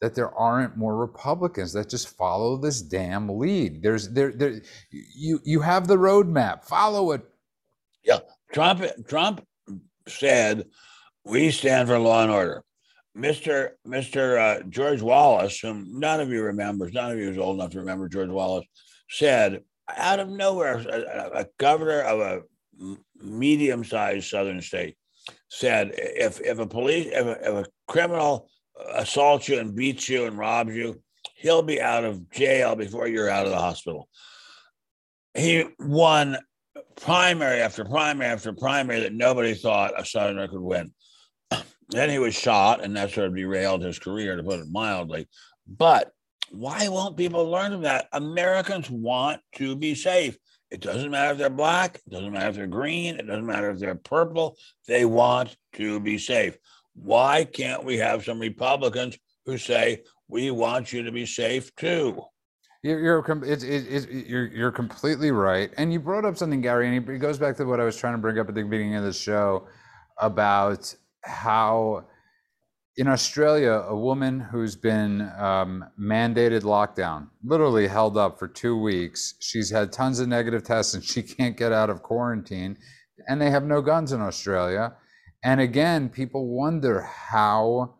[0.00, 3.82] that there aren't more Republicans that just follow this damn lead.
[3.82, 7.22] There's there there you you have the roadmap, follow it.
[8.02, 8.18] Yeah.
[8.52, 9.46] Trump Trump
[10.08, 10.66] said
[11.24, 12.64] we stand for law and order.
[13.16, 13.70] Mr.
[13.86, 14.38] Mr.
[14.38, 17.78] Uh, George Wallace, whom none of you remembers, none of you is old enough to
[17.78, 18.66] remember George Wallace,
[19.08, 19.62] said
[19.96, 22.42] out of nowhere, a, a governor of a
[23.22, 24.96] medium-sized southern state
[25.48, 28.48] said, if if a police if a, if a criminal
[28.94, 31.02] assaults you and beats you and robs you,
[31.34, 34.08] he'll be out of jail before you're out of the hospital.
[35.34, 36.38] he won
[37.00, 40.92] primary after primary after primary that nobody thought a Southerner could win.
[41.88, 45.28] then he was shot, and that sort of derailed his career, to put it mildly.
[45.66, 46.10] But
[46.50, 48.08] why won't people learn from that?
[48.12, 50.36] Americans want to be safe.
[50.70, 53.70] It doesn't matter if they're black, it doesn't matter if they're green, it doesn't matter
[53.70, 54.56] if they're purple.
[54.86, 56.56] They want to be safe.
[56.94, 62.22] Why can't we have some Republicans who say, we want you to be safe too?
[62.82, 67.08] You're you're, it's, it's, you're you're completely right, and you brought up something, Gary, and
[67.10, 69.04] it goes back to what I was trying to bring up at the beginning of
[69.04, 69.66] the show
[70.18, 72.06] about how
[72.96, 79.34] in Australia, a woman who's been um, mandated lockdown, literally held up for two weeks,
[79.40, 82.76] she's had tons of negative tests and she can't get out of quarantine,
[83.28, 84.94] and they have no guns in Australia.
[85.42, 87.94] And again, people wonder how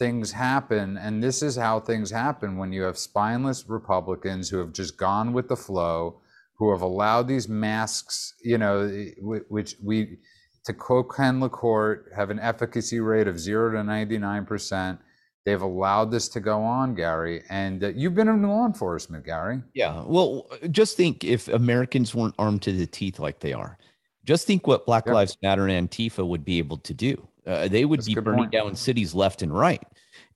[0.00, 0.96] things happen.
[0.96, 5.32] And this is how things happen when you have spineless Republicans who have just gone
[5.32, 6.20] with the flow,
[6.56, 8.88] who have allowed these masks, you know,
[9.20, 10.18] which we,
[10.64, 14.98] to LaCorte, have an efficacy rate of zero to 99%.
[15.46, 17.42] They've allowed this to go on, Gary.
[17.48, 19.62] And uh, you've been in law enforcement, Gary.
[19.72, 20.02] Yeah.
[20.06, 23.78] Well, just think if Americans weren't armed to the teeth like they are,
[24.24, 25.14] just think what Black yep.
[25.14, 27.26] Lives Matter and Antifa would be able to do.
[27.46, 28.52] Uh, they would That's be burning point.
[28.52, 29.82] down cities left and right.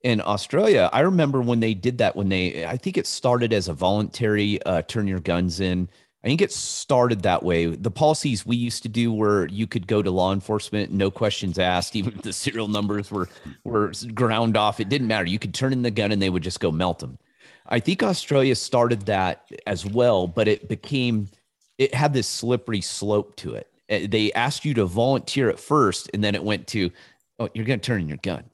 [0.01, 2.15] In Australia, I remember when they did that.
[2.15, 5.87] When they, I think it started as a voluntary uh, turn your guns in.
[6.25, 7.67] I think it started that way.
[7.67, 11.59] The policies we used to do where you could go to law enforcement, no questions
[11.59, 13.29] asked, even if the serial numbers were
[13.63, 14.79] were ground off.
[14.79, 15.27] It didn't matter.
[15.27, 17.19] You could turn in the gun and they would just go melt them.
[17.67, 21.29] I think Australia started that as well, but it became
[21.77, 23.71] it had this slippery slope to it.
[23.89, 26.89] Eh, they asked you to volunteer at first, and then it went to,
[27.37, 28.49] oh, you're going to turn in your guns.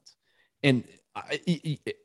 [0.62, 0.84] And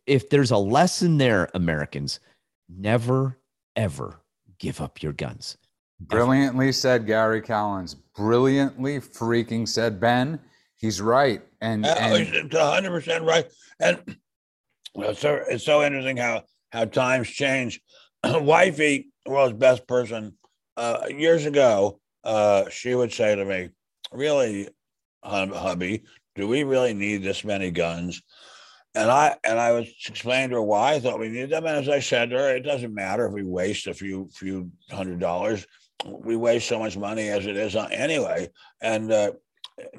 [0.06, 2.21] if there's a lesson there, Americans,
[2.69, 3.38] never
[3.75, 4.21] ever
[4.60, 5.58] give up your guns.
[6.00, 7.96] Brilliantly said, Gary Collins.
[8.15, 10.39] Brilliantly freaking said Ben.
[10.76, 13.48] He's right, and, uh, and 100 percent right.
[13.80, 14.17] And
[14.96, 17.82] it's so it's so interesting how how times change.
[18.24, 20.38] Wifey, world's best person,
[20.76, 23.70] uh, years ago, uh, she would say to me,
[24.12, 24.70] "Really,
[25.24, 26.04] hubby,
[26.36, 28.22] do we really need this many guns?"
[28.95, 31.65] And I and I was explaining to her why I thought we needed them.
[31.65, 34.71] And as I said to her, it doesn't matter if we waste a few few
[34.91, 35.65] hundred dollars.
[36.06, 38.50] We waste so much money as it is anyway.
[38.82, 39.32] And uh,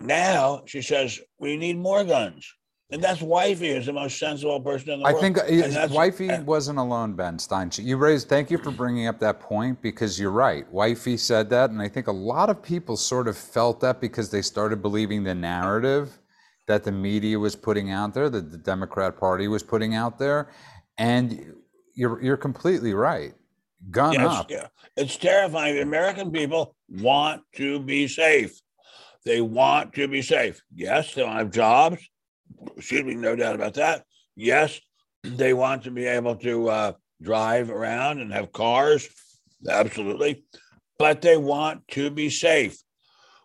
[0.00, 2.52] now she says we need more guns.
[2.90, 5.38] And that's wifey is the most sensible person in the I world.
[5.38, 7.70] I think wifey wasn't alone, Ben Stein.
[7.74, 8.30] You raised.
[8.30, 10.66] Thank you for bringing up that point because you're right.
[10.72, 14.30] Wifey said that, and I think a lot of people sort of felt that because
[14.30, 16.18] they started believing the narrative
[16.68, 20.50] that the media was putting out there, that the Democrat Party was putting out there,
[20.96, 21.54] and
[21.94, 23.34] you're you're completely right.
[23.90, 24.50] Gun yes, up.
[24.50, 24.68] Yeah.
[24.96, 25.74] It's terrifying.
[25.74, 28.60] The American people want to be safe.
[29.24, 30.62] They want to be safe.
[30.74, 32.00] Yes, they don't have jobs
[32.76, 34.04] excuse me, no doubt about that.
[34.36, 34.80] Yes,
[35.24, 39.08] they want to be able to uh, drive around and have cars,
[39.68, 40.44] absolutely,
[40.98, 42.78] but they want to be safe.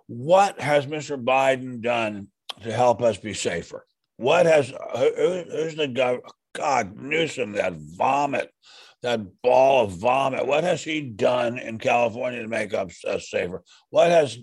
[0.07, 1.21] What has Mr.
[1.21, 2.27] Biden done
[2.63, 3.85] to help us be safer?
[4.17, 6.21] What has who, who's the?
[6.53, 8.51] God, Newsom, that vomit,
[9.01, 10.45] that ball of vomit.
[10.45, 13.63] What has he done in California to make us safer?
[13.89, 14.37] What has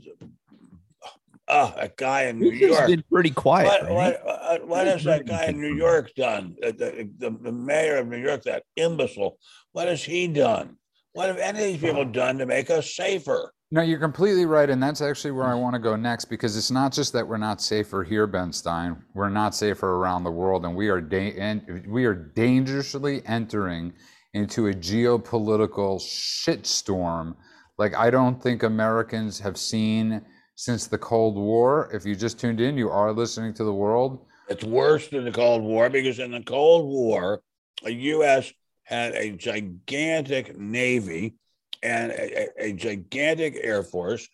[1.50, 2.86] oh, a guy in New York.
[2.86, 3.66] been pretty quiet.
[3.66, 3.92] What, right?
[3.92, 6.56] what, uh, uh, what has that guy in New York done?
[6.60, 9.38] The, the, the, mayor of New York, that imbecile.
[9.72, 10.76] What has he done?
[11.12, 13.52] What have any of these people done to make us safer?
[13.72, 15.60] No, you're completely right, and that's actually where I mm.
[15.60, 19.00] want to go next because it's not just that we're not safer here, Ben Stein.
[19.14, 23.92] We're not safer around the world, and we are da- and we are dangerously entering
[24.34, 27.34] into a geopolitical shitstorm
[27.80, 30.20] like I don't think Americans have seen
[30.54, 31.90] since the Cold War.
[31.94, 34.26] If you just tuned in, you are listening to the world.
[34.50, 37.40] It's worse than the Cold War because in the Cold War,
[37.82, 38.52] the U.S.
[38.82, 41.36] had a gigantic navy
[41.82, 44.28] and a, a gigantic air force,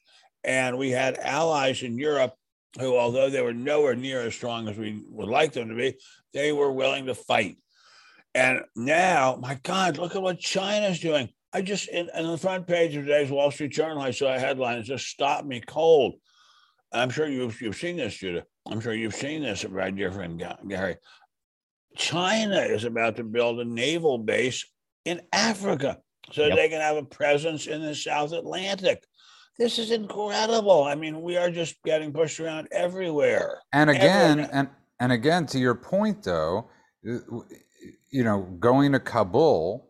[0.45, 2.35] and we had allies in Europe
[2.79, 5.95] who, although they were nowhere near as strong as we would like them to be,
[6.33, 7.57] they were willing to fight.
[8.35, 11.31] And now, my God, look at what China's doing.
[11.53, 14.39] I just, in, in, the front page of today's Wall Street Journal, I saw a
[14.39, 16.17] headline that just stopped me cold.
[16.93, 18.45] I'm sure you've, you've seen this, Judah.
[18.69, 20.97] I'm sure you've seen this, my dear friend Gary.
[21.97, 24.67] China is about to build a naval base
[25.07, 25.99] in Africa
[26.33, 26.57] so yep.
[26.57, 29.05] they can have a presence in the South Atlantic.
[29.59, 30.85] This is incredible.
[30.85, 33.61] I mean, we are just getting pushed around everywhere.
[33.73, 34.51] And again, everywhere.
[34.53, 34.69] and
[35.01, 36.69] and again, to your point, though,
[37.09, 37.19] uh,
[38.11, 39.87] you know, going to Kabul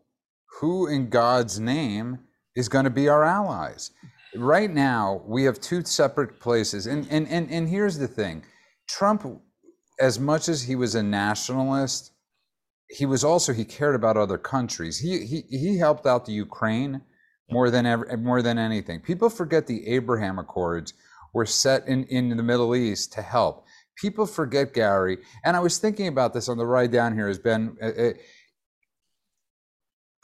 [0.61, 2.18] who in God's name
[2.55, 3.91] is going to be our allies.
[4.34, 6.87] Right now, we have two separate places.
[6.87, 8.43] And, and, and, and here's the thing
[8.89, 9.26] Trump,
[10.01, 12.12] as much as he was a nationalist,
[12.89, 14.99] he was also he cared about other countries.
[14.99, 17.01] He he he helped out the Ukraine
[17.51, 19.01] more than ever more than anything.
[19.01, 20.95] People forget the Abraham Accords
[21.32, 23.64] were set in in the Middle East to help.
[23.97, 27.28] People forget Gary, and I was thinking about this on the ride down here.
[27.28, 28.12] Has been uh, uh,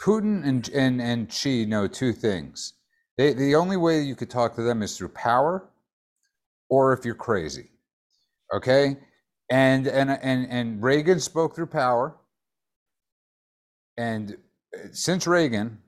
[0.00, 2.74] Putin and and and Xi know two things.
[3.18, 5.68] They, the only way you could talk to them is through power,
[6.68, 7.70] or if you're crazy.
[8.54, 8.96] Okay,
[9.50, 12.16] and and and and Reagan spoke through power
[13.96, 14.36] and
[14.74, 15.78] uh, since Reagan,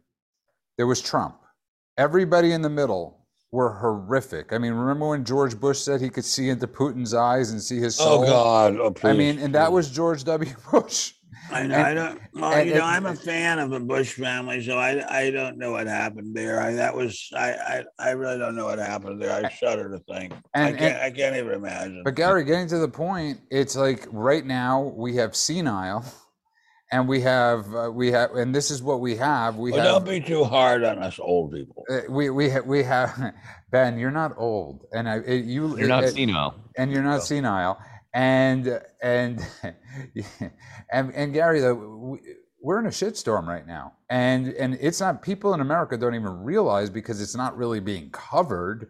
[0.78, 1.36] there was Trump.
[1.96, 3.20] Everybody in the middle
[3.52, 4.52] were horrific.
[4.52, 7.78] I mean, remember when George Bush said he could see into Putin's eyes and see
[7.78, 8.24] his soul?
[8.24, 8.76] Oh God!
[8.78, 10.52] Oh, I mean, and that was George W.
[10.72, 11.12] Bush.
[11.52, 11.74] I know.
[11.76, 12.20] And- I don't.
[12.34, 15.30] Well, and- you know, and- I'm a fan of the Bush family, so I I
[15.30, 16.60] don't know what happened there.
[16.60, 19.32] I that was I I, I really don't know what happened there.
[19.44, 20.32] I shudder to think.
[20.54, 22.02] I can't I can't even imagine.
[22.04, 26.04] But Gary, getting to the point, it's like right now we have senile,
[26.92, 29.56] and we have uh, we have, and this is what we have.
[29.56, 30.04] We Well, have.
[30.04, 31.84] don't be too hard on us old people.
[31.90, 33.34] uh, we we ha- we have
[33.70, 33.98] Ben.
[33.98, 36.54] You're not old, and I it, you You're not it- senile.
[36.76, 37.78] and you're not senile
[38.12, 39.40] and and
[40.92, 42.18] and and Gary though we,
[42.62, 46.42] we're in a shitstorm right now and and it's not people in America don't even
[46.44, 48.88] realize because it's not really being covered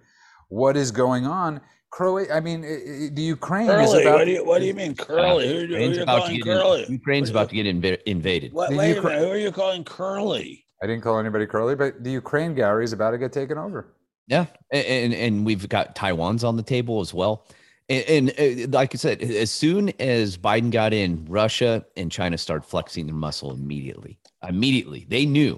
[0.49, 1.61] what is going on
[1.97, 2.69] Croatia I mean i-
[3.07, 5.47] i- the Ukraine is about what do you what do you mean curly?
[5.47, 6.41] Who, who are Ukraine's you about to calling
[6.81, 8.53] get in- Ukraine's What- about to get inv- invaded.
[8.53, 9.19] What, wait Ukra- a minute.
[9.25, 10.65] Who are you calling curly?
[10.83, 13.81] I didn't call anybody curly but the Ukraine gallery is about to get taken over
[14.27, 17.47] Yeah, a- and and we've got Taiwan's on the table as well.
[17.91, 22.39] And, and uh, like I said, as soon as Biden got in, Russia and China
[22.39, 24.19] started flexing their muscle immediately.
[24.49, 25.53] Immediately, they knew,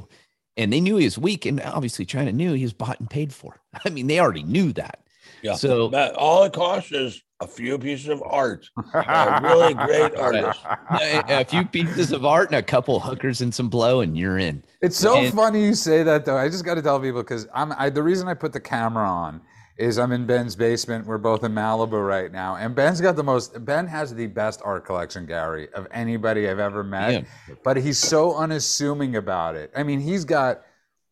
[0.57, 3.33] and they knew he was weak, and obviously China knew he was bought and paid
[3.33, 3.61] for.
[3.85, 4.99] I mean, they already knew that.
[5.43, 5.55] Yeah.
[5.55, 8.67] So But all it costs is a few pieces of art.
[8.95, 10.59] A really great artist.
[10.91, 14.39] a, a few pieces of art and a couple hookers and some blow, and you're
[14.39, 14.65] in.
[14.81, 16.37] It's so And- funny you say that though.
[16.39, 19.07] I just got to tell people because I'm I, the reason I put the camera
[19.09, 19.43] on
[19.79, 21.05] is I'm in Ben's basement.
[21.07, 23.63] We're both in Malibu right now, and Ben's got the most.
[23.67, 27.13] Ben has the best art collection, Gary, of anybody I've ever met.
[27.13, 27.55] Yeah.
[27.63, 29.71] But he's so unassuming about it.
[29.77, 30.63] I mean, he's got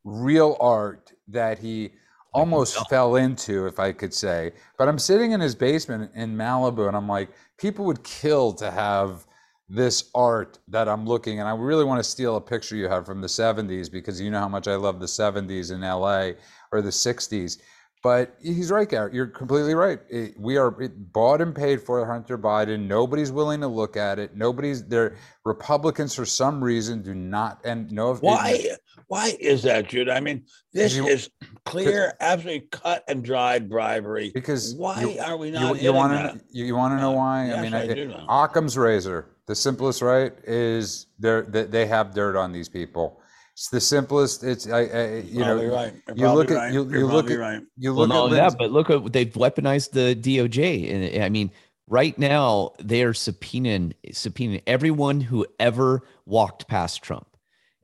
[0.05, 1.93] real art that he
[2.35, 2.85] almost tell.
[2.85, 4.53] fell into, if I could say.
[4.79, 8.71] But I'm sitting in his basement in Malibu, and I'm like, people would kill to
[8.71, 9.27] have
[9.69, 13.07] this art that I'm looking, and I really want to steal a picture you have
[13.07, 16.33] from the 70s because you know how much I love the 70s in LA
[16.71, 17.59] or the 60s.
[18.03, 19.15] But he's right, Garrett.
[19.15, 19.99] You're completely right.
[20.11, 22.87] It- we are it- bought and paid for Hunter Biden.
[22.87, 24.37] Nobody's willing to look at it.
[24.37, 25.17] Nobody's there.
[25.47, 28.13] Republicans, for some reason, do not and no.
[28.17, 28.77] Why?
[29.15, 30.09] Why is that, Jude?
[30.09, 30.43] I mean,
[30.73, 31.31] this You- is
[31.65, 34.33] clear, absolutely cut and dried bribery.
[34.35, 35.61] Because why you- are we not?
[35.69, 37.47] you hitting want to you, you want to know why?
[37.47, 38.27] Yes, I mean, I I- do know.
[38.29, 39.27] Occam's razor.
[39.47, 43.21] The simplest right is they're, they they have dirt on these people.
[43.53, 44.43] It's the simplest.
[44.43, 45.95] It's I, I you know right.
[46.17, 46.73] You're look probably at- right.
[46.73, 47.63] you- You're look at- right.
[47.77, 51.23] you look not at only Lindsey- that, but look at they've weaponized the DOJ, and
[51.23, 51.53] I mean,
[51.87, 57.29] right now they are subpoenaing subpoenaing everyone who ever walked past Trump.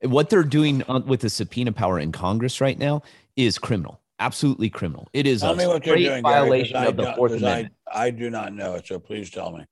[0.03, 3.03] What they're doing with the subpoena power in Congress right now
[3.37, 5.09] is criminal, absolutely criminal.
[5.13, 7.75] It is Tell a straight doing, violation I of the I, Amendment.
[7.93, 9.67] I do not know it, so please tell me.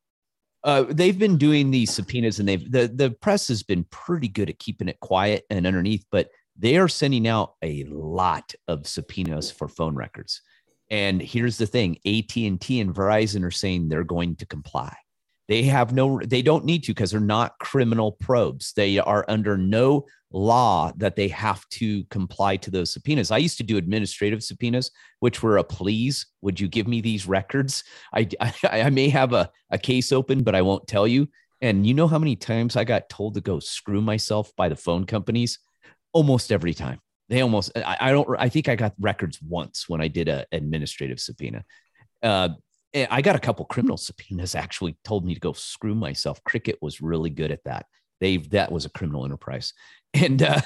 [0.65, 4.51] Uh, they've been doing these subpoenas, and they've the the press has been pretty good
[4.51, 9.51] at keeping it quiet and underneath, but they are sending out a lot of subpoenas
[9.51, 10.43] for phone records.
[10.91, 14.95] And here's the thing: AT and T and Verizon are saying they're going to comply.
[15.49, 18.75] They have no, they don't need to because they're not criminal probes.
[18.75, 23.31] They are under no law that they have to comply to those subpoenas.
[23.31, 24.91] I used to do administrative subpoenas,
[25.21, 27.85] which were a please, would you give me these records?
[28.13, 31.29] I, I, I may have a, a case open, but I won't tell you.
[31.61, 34.77] And you know how many times I got told to go screw myself by the
[34.77, 35.59] phone companies?
[36.13, 37.01] Almost every time.
[37.29, 40.47] They almost, I, I don't, I think I got records once when I did a
[40.53, 41.65] administrative subpoena.
[42.23, 42.51] Uh,
[42.95, 46.43] I got a couple criminal subpoenas actually told me to go screw myself.
[46.45, 47.87] Cricket was really good at that.
[48.21, 49.73] They, that was a criminal enterprise.
[50.15, 50.63] And, uh,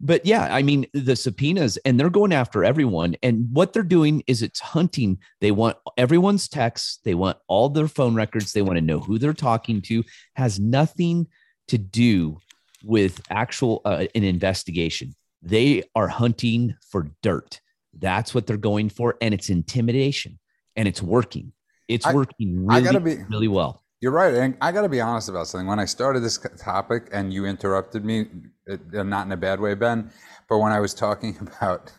[0.00, 3.14] but yeah, I mean, the subpoenas and they're going after everyone.
[3.22, 5.18] And what they're doing is it's hunting.
[5.42, 9.18] They want everyone's texts, they want all their phone records, they want to know who
[9.18, 10.02] they're talking to,
[10.34, 11.26] has nothing
[11.68, 12.38] to do
[12.82, 15.14] with actual uh, an investigation.
[15.42, 17.60] They are hunting for dirt.
[17.92, 19.16] That's what they're going for.
[19.20, 20.38] And it's intimidation
[20.74, 21.52] and it's working.
[21.88, 23.82] It's I- working I really, be- really well.
[24.00, 24.34] You're right.
[24.34, 25.66] And I got to be honest about something.
[25.66, 28.26] When I started this topic and you interrupted me,
[28.66, 30.10] it, uh, not in a bad way, Ben.
[30.48, 31.92] But when I was talking about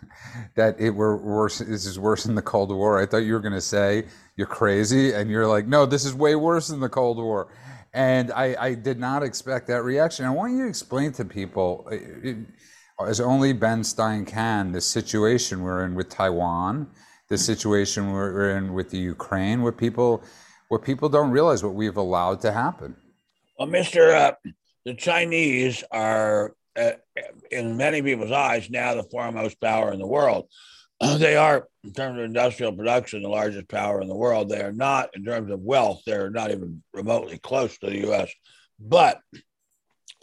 [0.56, 1.58] that, it were worse.
[1.58, 3.02] This is worse than the Cold War.
[3.02, 6.14] I thought you were going to say you're crazy, and you're like, no, this is
[6.14, 7.52] way worse than the Cold War.
[7.94, 10.26] And I, I did not expect that reaction.
[10.26, 12.38] I want you to explain to people, it,
[13.06, 16.92] as only Ben Stein can, the situation we're in with Taiwan,
[17.30, 20.24] the situation we're in with the Ukraine, what people,
[20.70, 22.96] what people don't realize, what we've allowed to happen.
[23.58, 24.32] Well, Mister, uh,
[24.86, 26.92] the Chinese are, uh,
[27.52, 30.48] in many people's eyes, now the foremost power in the world.
[31.18, 34.50] they are, in terms of industrial production, the largest power in the world.
[34.50, 38.32] They are not, in terms of wealth, they're not even remotely close to the U.S.
[38.80, 39.20] But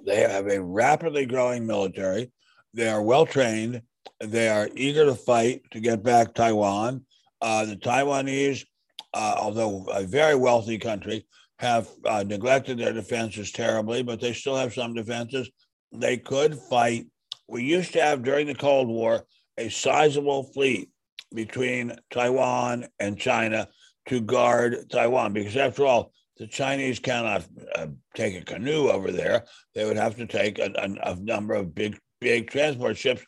[0.04, 2.32] they have a rapidly growing military.
[2.72, 3.82] They are well trained.
[4.20, 7.04] They are eager to fight to get back Taiwan.
[7.40, 8.64] Uh, the Taiwanese,
[9.12, 11.26] uh, although a very wealthy country,
[11.58, 15.50] have uh, neglected their defenses terribly, but they still have some defenses.
[15.92, 17.06] They could fight.
[17.48, 19.24] We used to have during the Cold War
[19.56, 20.90] a sizable fleet
[21.34, 23.68] between Taiwan and China
[24.08, 27.44] to guard Taiwan, because after all, the Chinese cannot
[27.76, 29.44] uh, take a canoe over there.
[29.74, 33.24] They would have to take a, a, a, number of big, big transport ships.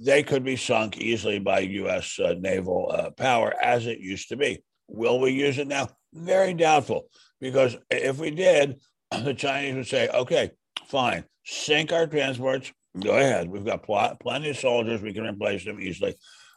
[0.00, 2.18] They could be sunk easily by U.S.
[2.18, 4.62] Uh, naval uh, power, as it used to be.
[4.88, 5.88] Will we use it now?
[6.12, 7.06] Very doubtful,
[7.40, 8.80] because if we did,
[9.10, 10.50] the Chinese would say, "Okay,
[10.88, 13.48] fine, sink our transports, Go ahead.
[13.48, 15.00] We've got pl- plenty of soldiers.
[15.00, 16.16] We can replace them easily.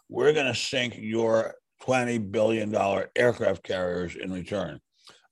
[0.09, 2.75] We're going to sink your $20 billion
[3.15, 4.79] aircraft carriers in return.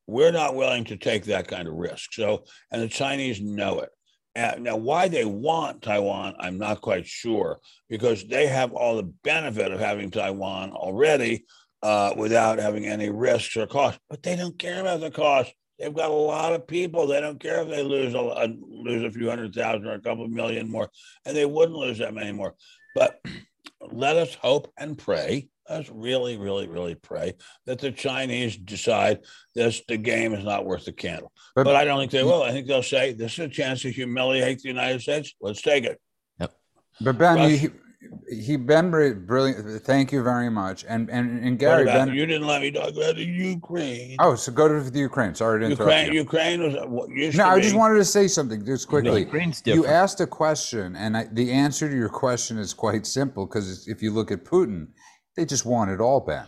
[0.06, 2.14] We're not willing to take that kind of risk.
[2.14, 3.90] So, and the Chinese know it.
[4.34, 7.60] And now, why they want Taiwan, I'm not quite sure,
[7.90, 11.46] because they have all the benefit of having Taiwan already
[11.84, 14.00] uh, without having any risks or costs.
[14.10, 15.54] But they don't care about the cost.
[15.78, 17.08] They've got a lot of people.
[17.08, 20.28] They don't care if they lose a, lose a few hundred thousand or a couple
[20.28, 20.90] million more,
[21.26, 22.56] and they wouldn't lose that many more.
[22.96, 23.20] But
[23.92, 25.50] let us hope and pray.
[25.72, 29.20] Let's really, really, really pray that the Chinese decide
[29.56, 31.32] this the game is not worth the candle.
[31.56, 32.26] But, but I don't think they mm.
[32.26, 32.44] will.
[32.44, 35.34] I think they'll say this is a chance to humiliate the United States.
[35.40, 36.00] Let's take it.
[36.40, 36.54] Yep.
[37.02, 37.72] But Ben, you,
[38.28, 39.84] he been brilliant.
[39.84, 40.86] Thank you very much.
[40.88, 44.18] And and, and Gary, ben, you didn't let me talk about the Ukraine.
[44.20, 45.36] Oh, so go to the Ukraine.
[45.36, 46.20] Sorry to interrupt Ukraine, you.
[46.20, 47.46] Ukraine was uh, what used no.
[47.46, 49.22] I just wanted to say something just quickly.
[49.22, 49.86] Ukraine's different.
[49.86, 53.46] You asked a question, and I, the answer to your question is quite simple.
[53.46, 54.88] Because if you look at Putin,
[55.36, 56.48] they just want it all back.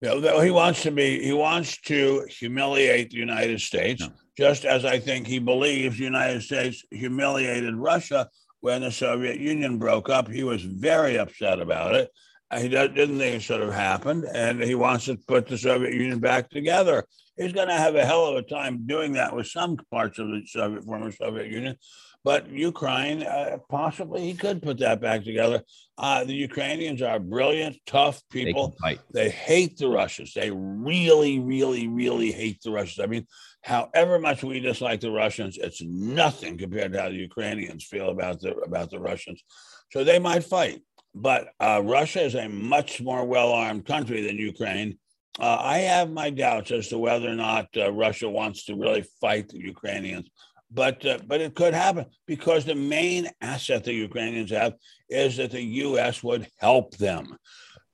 [0.00, 1.22] Yeah, he wants to be.
[1.22, 4.12] He wants to humiliate the United States, no.
[4.36, 8.28] just as I think he believes the United States humiliated Russia
[8.60, 10.28] when the Soviet Union broke up.
[10.28, 12.10] He was very upset about it.
[12.56, 16.18] He didn't think it should have happened, and he wants to put the Soviet Union
[16.18, 17.04] back together.
[17.36, 20.28] He's going to have a hell of a time doing that with some parts of
[20.28, 21.76] the Soviet, former Soviet Union.
[22.22, 25.62] But Ukraine, uh, possibly he could put that back together.
[25.96, 28.76] Uh, the Ukrainians are brilliant, tough people.
[28.82, 30.34] They, they hate the Russians.
[30.34, 33.02] They really, really, really hate the Russians.
[33.02, 33.26] I mean,
[33.62, 38.40] however much we dislike the Russians, it's nothing compared to how the Ukrainians feel about
[38.40, 39.42] the about the Russians.
[39.90, 40.82] So they might fight.
[41.14, 44.98] But uh, Russia is a much more well armed country than Ukraine.
[45.38, 49.04] Uh, I have my doubts as to whether or not uh, Russia wants to really
[49.20, 50.28] fight the Ukrainians
[50.70, 54.74] but uh, but it could happen because the main asset the Ukrainians have
[55.08, 56.22] is that the U.S.
[56.22, 57.36] would help them,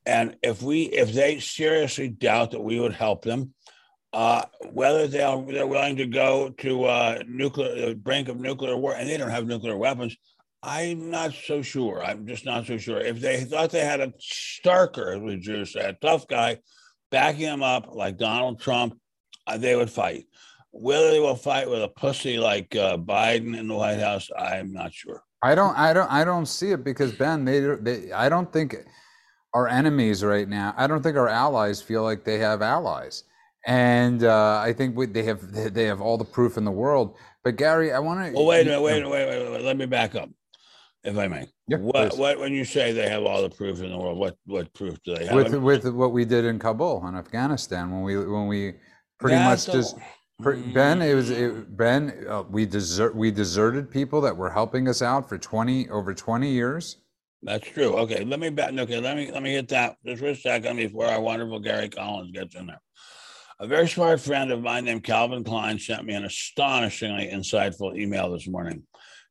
[0.04, 3.54] and if we if they seriously doubt that we would help them,
[4.12, 8.94] uh, whether they're they're willing to go to uh, nuclear the brink of nuclear war,
[8.94, 10.16] and they don't have nuclear weapons.
[10.62, 12.02] I'm not so sure.
[12.04, 12.98] I'm just not so sure.
[12.98, 16.58] If they thought they had a Starker, as the said, a tough guy,
[17.10, 18.98] backing them up like Donald Trump,
[19.46, 20.26] uh, they would fight.
[20.78, 24.72] Whether they will fight with a pussy like uh, Biden in the White House, I'm
[24.72, 25.22] not sure.
[25.42, 28.76] I don't, I don't, I don't see it because Ben, they, they, I don't think
[29.54, 30.74] our enemies right now.
[30.76, 33.24] I don't think our allies feel like they have allies,
[33.66, 37.16] and uh, I think we, they have, they have all the proof in the world.
[37.42, 38.32] But Gary, I want to.
[38.32, 39.62] Well, wait a minute, wait, wait, wait, wait, wait.
[39.62, 40.28] Let me back up,
[41.04, 41.46] if I may.
[41.68, 44.36] Yeah, what, what, when you say they have all the proof in the world, what,
[44.46, 45.34] what proof do they have?
[45.34, 48.74] With, with what we did in Kabul and Afghanistan when we, when we
[49.18, 49.96] pretty That's much just.
[50.38, 52.26] Ben, it was it, Ben.
[52.28, 56.50] Uh, we desert we deserted people that were helping us out for twenty over twenty
[56.50, 56.98] years.
[57.42, 57.96] That's true.
[57.96, 58.72] Okay, let me back.
[58.74, 61.88] Okay, let me let me hit that just for a second before our wonderful Gary
[61.88, 62.82] Collins gets in there.
[63.60, 68.30] A very smart friend of mine named Calvin Klein sent me an astonishingly insightful email
[68.30, 68.82] this morning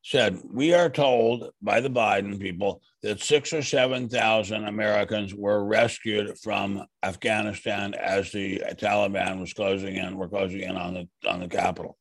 [0.05, 6.37] said, We are told by the Biden people that six or 7,000 Americans were rescued
[6.43, 11.47] from Afghanistan as the Taliban was closing in, were closing in on the, on the
[11.47, 11.97] capital.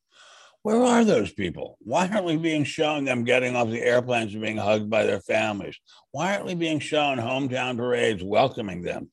[0.63, 1.79] Where are those people?
[1.81, 5.21] Why aren't we being shown them getting off the airplanes and being hugged by their
[5.21, 5.79] families?
[6.11, 9.11] Why aren't we being shown hometown parades welcoming them?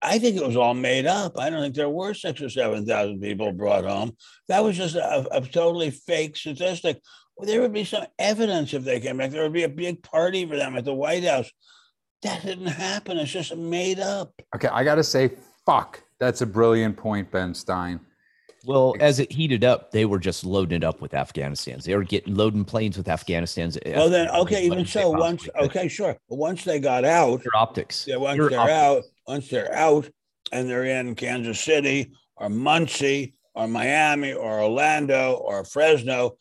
[0.00, 1.36] I think it was all made up.
[1.36, 4.16] I don't think there were six or 7,000 people brought home.
[4.46, 7.00] That was just a, a totally fake statistic.
[7.38, 9.30] Well, there would be some evidence if they came back.
[9.30, 11.50] There would be a big party for them at the White House.
[12.22, 13.16] That didn't happen.
[13.16, 14.32] It's just made up.
[14.56, 15.30] Okay, I got to say,
[15.64, 16.02] fuck.
[16.18, 18.00] That's a brilliant point, Ben Stein.
[18.66, 21.84] Well, as it heated up, they were just loading it up with Afghanistans.
[21.84, 23.78] They were getting loading planes with Afghanistan's.
[23.86, 26.16] Well, then, okay, even so, once, okay, sure.
[26.28, 28.04] But once they got out, your optics.
[28.08, 28.74] Yeah, once Your they're optics.
[28.74, 30.10] out, once they're out
[30.50, 36.36] and they're in Kansas City or Muncie or Miami or Orlando or Fresno,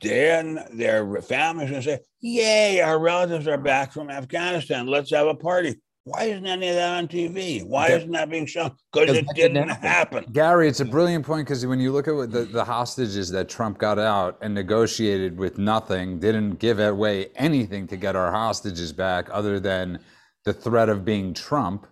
[0.00, 4.86] then their families going to say, Yay, our relatives are back from Afghanistan.
[4.86, 5.80] Let's have a party.
[6.04, 7.64] Why isn't any of that on TV?
[7.64, 7.96] Why Okay.
[7.98, 8.72] isn't that being shown?
[8.92, 10.24] Because it didn't happen.
[10.32, 13.48] Gary, it's a brilliant point because when you look at what the, the hostages that
[13.48, 18.92] Trump got out and negotiated with nothing, didn't give away anything to get our hostages
[18.92, 20.00] back other than
[20.44, 21.86] the threat of being Trump.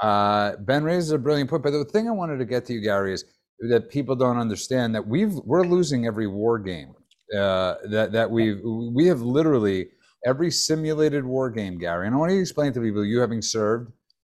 [0.00, 1.64] Uh, ben raises a brilliant point.
[1.64, 3.24] But the thing I wanted to get to you, Gary, is
[3.70, 6.94] that people don't understand that we've we're losing every war game.
[7.36, 9.88] Uh, that that we we have literally
[10.24, 12.06] every simulated war game, Gary.
[12.06, 13.90] And I want you to explain to people, you having served,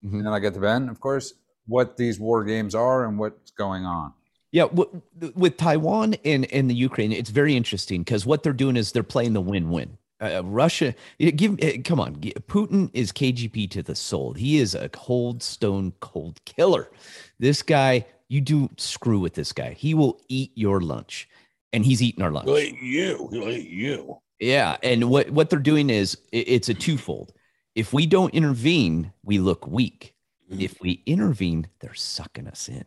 [0.04, 0.14] Mhm.
[0.14, 1.34] and then I get to Ben, of course,
[1.68, 4.14] what these war games are and what's going on.
[4.52, 5.02] Yeah, w-
[5.36, 9.04] with Taiwan and, and the Ukraine, it's very interesting because what they're doing is they're
[9.04, 9.98] playing the win-win.
[10.22, 14.34] Uh, Russia, give eh, come on, Putin is KGB to the soul.
[14.34, 16.89] He is a cold stone cold killer.
[17.38, 21.28] This guy, you do screw with this guy, he will eat your lunch,
[21.76, 22.48] and he's eating our lunch.
[22.48, 23.30] He'll eat you.
[23.32, 24.18] He'll eat you.
[24.40, 27.34] Yeah, and what what they're doing is it's a twofold.
[27.76, 30.16] If we don't intervene, we look weak.
[30.52, 30.62] Mhm.
[30.62, 32.86] If we intervene, they're sucking us in.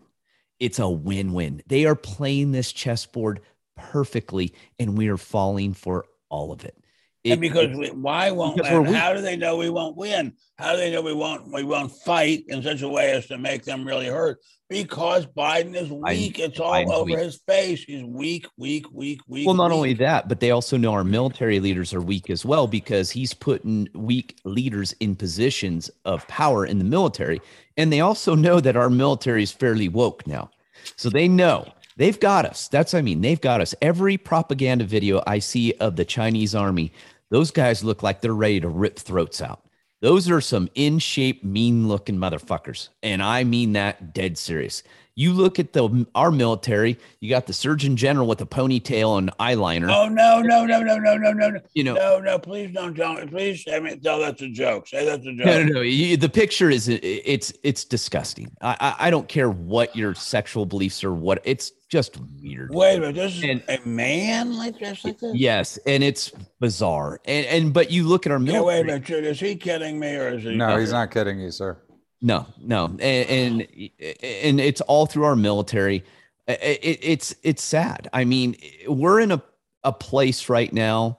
[0.58, 1.62] It's a win-win.
[1.66, 3.40] They are playing this chessboard
[3.76, 6.76] perfectly, and we are falling for all of it.
[7.24, 10.32] And It- because we, why won't because and how do they know we won't win?
[10.58, 13.38] How do they know we won't we won't fight in such a way as to
[13.38, 14.38] make them really hurt?
[14.68, 16.38] Because Biden is weak.
[16.38, 17.18] it's all Biden's over weak.
[17.18, 17.84] his face.
[17.84, 19.46] He's weak, weak, weak, weak.
[19.46, 19.76] well, not weak.
[19.76, 23.32] only that, but they also know our military leaders are weak as well because he's
[23.32, 27.40] putting weak leaders in positions of power in the military.
[27.78, 30.50] And they also know that our military is fairly woke now.
[30.96, 31.66] So they know
[31.98, 32.68] they've got us.
[32.68, 33.74] That's, I mean, they've got us.
[33.82, 36.92] Every propaganda video I see of the Chinese army,
[37.28, 39.62] those guys look like they're ready to rip throats out.
[40.00, 42.88] Those are some in shape, mean looking motherfuckers.
[43.02, 44.84] And I mean that dead serious.
[45.16, 49.36] You look at the our military, you got the Surgeon General with a ponytail and
[49.38, 49.92] eyeliner.
[49.92, 51.60] Oh no, no, no, no, no, no, no, no.
[51.74, 53.26] you know, No, no, please don't tell me.
[53.26, 54.86] Please say me tell that's a joke.
[54.86, 55.46] Say that's a joke.
[55.46, 55.80] no, no, no.
[55.80, 58.52] You, the picture is it's it's disgusting.
[58.60, 61.12] I, I I don't care what your sexual beliefs are.
[61.12, 62.70] What it's just weird.
[62.72, 65.34] Wait a minute, this is And- a man like this like this?
[65.34, 66.30] Yes, and it's
[66.60, 67.20] bizarre.
[67.24, 68.66] And and but you look at our Yeah, military.
[68.66, 69.04] wait a minute.
[69.04, 71.78] Jude, Is he kidding me or is he No, he's not kidding you, sir.
[72.20, 73.60] No, no, and and,
[74.00, 76.04] and it's all through our military.
[76.46, 78.08] It, it, it's it's sad.
[78.12, 78.56] I mean,
[78.88, 79.42] we're in a
[79.84, 81.18] a place right now.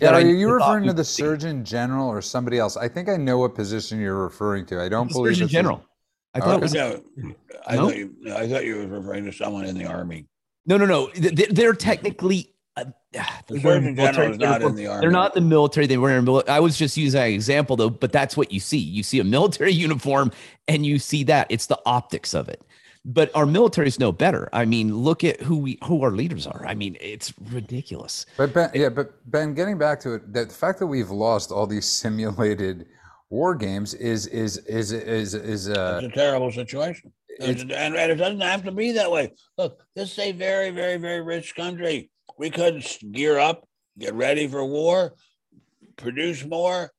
[0.00, 1.04] Yeah, are you referring to the.
[1.04, 2.76] Surgeon General or somebody else?
[2.78, 4.80] I think I know what position you're referring to.
[4.82, 5.84] I don't The believe Surgeon it's General?
[6.34, 7.02] I thought it was No,
[7.66, 7.86] I No?
[7.88, 10.26] thought you I thought you were referring to someone in the army.
[10.66, 11.08] no, no, no.
[11.14, 12.48] They- They're technically.
[12.74, 15.00] Uh, The they're Surgeon General military is not in the army.
[15.02, 15.86] They're not in the military.
[15.86, 16.24] They were in.
[16.24, 18.78] mil- I was just using that example though, but that's what you see.
[18.78, 20.32] You see a military uniform,
[20.68, 22.62] and you see that it's the optics of it.
[23.04, 24.48] But our militaries know better.
[24.54, 26.64] I mean, look at who we who our leaders are.
[26.66, 28.24] I mean, it's ridiculous.
[28.38, 31.50] But Ben, yeah, but Ben, getting back to it, that the fact that we've lost
[31.52, 32.86] all these simulated
[33.32, 37.12] war games is is is is is uh It's a terrible situation.
[37.40, 39.32] It's- and, and it doesn't have to be that way.
[39.56, 42.10] Look, this is a very, very, very rich country.
[42.36, 43.66] We could gear up,
[43.98, 45.14] get ready for war,
[45.96, 46.92] produce more,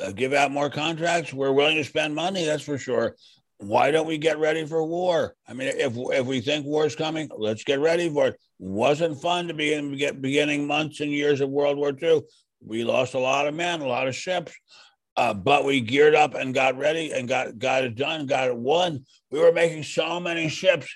[0.00, 1.34] uh, give out more contracts.
[1.34, 3.16] We're willing to spend money, that's for sure.
[3.58, 5.34] Why don't we get ready for war?
[5.48, 8.36] I mean, if if we think war is coming, let's get ready for it.
[8.60, 12.22] Wasn't fun to be in get beginning months and years of World War II.
[12.64, 14.52] We lost a lot of men, a lot of ships,
[15.16, 18.56] uh, but we geared up and got ready and got got it done, got it
[18.56, 19.04] won.
[19.30, 20.88] We were making so many ships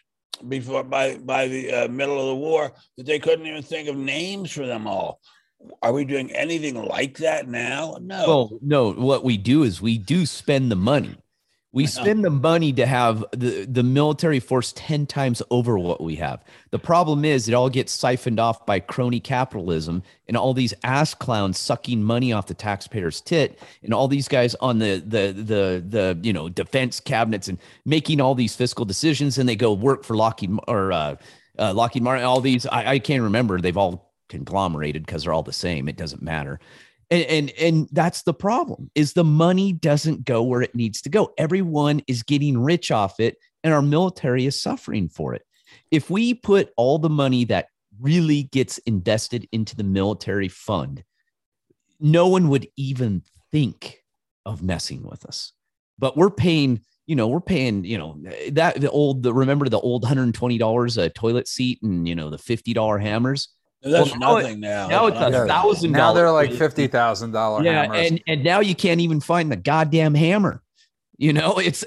[0.48, 3.96] before by by the uh, middle of the war that they couldn't even think of
[3.96, 5.20] names for them all.
[5.82, 7.96] Are we doing anything like that now?
[8.00, 8.24] No.
[8.26, 11.16] Well, no, what we do is we do spend the money.
[11.74, 16.16] We spend the money to have the, the military force 10 times over what we
[16.16, 16.44] have.
[16.70, 21.14] The problem is it all gets siphoned off by crony capitalism and all these ass
[21.14, 25.84] clowns sucking money off the taxpayer's tit and all these guys on the the the
[25.86, 30.04] the you know defense cabinets and making all these fiscal decisions and they go work
[30.04, 31.16] for Lockheed or uh
[31.58, 32.66] uh, Lockheed Martin, all these.
[32.66, 33.60] I, I can't remember.
[33.60, 35.88] They've all conglomerated because they're all the same.
[35.88, 36.58] It doesn't matter.
[37.14, 41.08] And, and and that's the problem is the money doesn't go where it needs to
[41.08, 41.32] go.
[41.38, 45.42] Everyone is getting rich off it, and our military is suffering for it.
[45.92, 47.68] If we put all the money that
[48.00, 51.04] really gets invested into the military fund,
[52.00, 54.02] no one would even think
[54.44, 55.52] of messing with us.
[55.96, 59.78] But we're paying, you know, we're paying, you know, that the old, the, remember the
[59.78, 63.53] old $120 a toilet seat and, you know, the $50 hammers.
[63.84, 64.88] That's Well, now it- nothing now.
[64.88, 67.82] now it's a thousand Now they're like fifty thousand dollar Yeah.
[67.82, 68.10] hammers.
[68.10, 70.62] And, and now you can't even find the goddamn hammer.
[71.18, 71.84] You know, it's,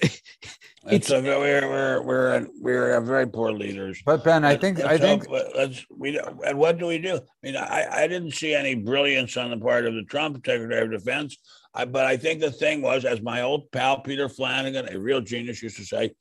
[0.90, 4.02] It's a, we're we're we're we're very poor leaders.
[4.06, 7.16] but Ben, I Let's- think I think hope- let's we and what do we do?
[7.18, 10.86] I mean, I I didn't see any brilliance on the part of the Trump Secretary
[10.86, 11.36] of Defense.
[11.74, 15.20] I, but I think the thing was, as my old pal Peter Flanigan, a real
[15.22, 16.12] genius, used to say,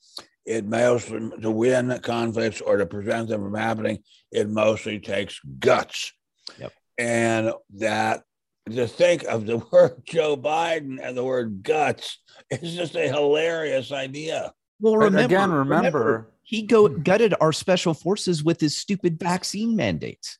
[0.46, 3.98] it mostly to win conflicts or to prevent them from happening.
[4.30, 6.12] It mostly takes guts.
[6.58, 6.72] Yep.
[6.98, 8.22] And that
[8.70, 12.18] to think of the word Joe Biden and the word guts
[12.50, 14.52] is just a hilarious idea.
[14.80, 20.38] well, remember, again, remember, he go gutted our special forces with his stupid vaccine mandates.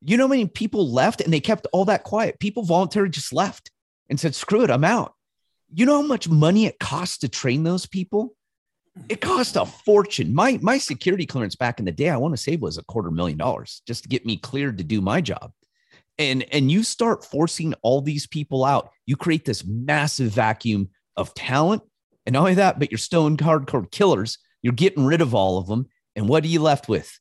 [0.00, 2.40] You know how many people left and they kept all that quiet?
[2.40, 3.70] People voluntarily just left
[4.08, 5.14] and said, screw it, I'm out.
[5.72, 8.34] You know how much money it costs to train those people?
[9.08, 10.34] It cost a fortune.
[10.34, 13.10] My my security clearance back in the day, I want to say was a quarter
[13.10, 15.50] million dollars just to get me cleared to do my job.
[16.18, 21.34] And and you start forcing all these people out, you create this massive vacuum of
[21.34, 21.82] talent.
[22.26, 24.38] And not only that, but you're stone hardcore killers.
[24.62, 25.88] You're getting rid of all of them.
[26.16, 27.18] And what are you left with?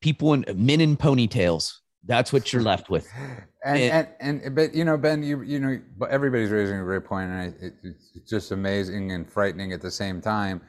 [0.00, 1.74] People in men in ponytails.
[2.04, 3.08] That's what you're left with.
[3.64, 6.84] and, And- and and but you know Ben, you you know, but everybody's raising a
[6.84, 10.60] great point, and I, it, it's just amazing and frightening at the same time.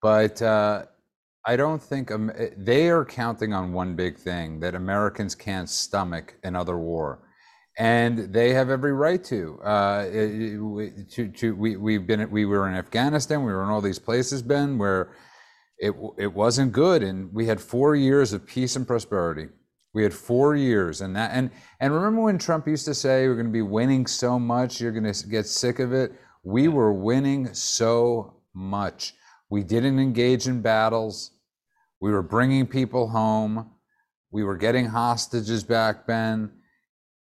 [0.00, 0.86] But uh,
[1.46, 6.34] I don't think um, they are counting on one big thing that Americans can't stomach
[6.42, 7.20] another war.
[7.78, 9.58] And they have every right to.
[9.62, 13.70] Uh, it- we- to, to we, we've been, we were in Afghanistan, we were in
[13.70, 15.12] all these places, Ben, where
[15.78, 17.02] it, it wasn't good.
[17.02, 19.46] And we had four years of peace and prosperity.
[19.94, 23.34] We had four years, and that, and and remember when Trump used to say we're
[23.34, 26.12] going to be winning so much, you're going to get sick of it.
[26.42, 29.14] We were winning so much.
[29.50, 31.32] We didn't engage in battles.
[32.00, 33.70] We were bringing people home.
[34.30, 36.50] We were getting hostages back, Ben.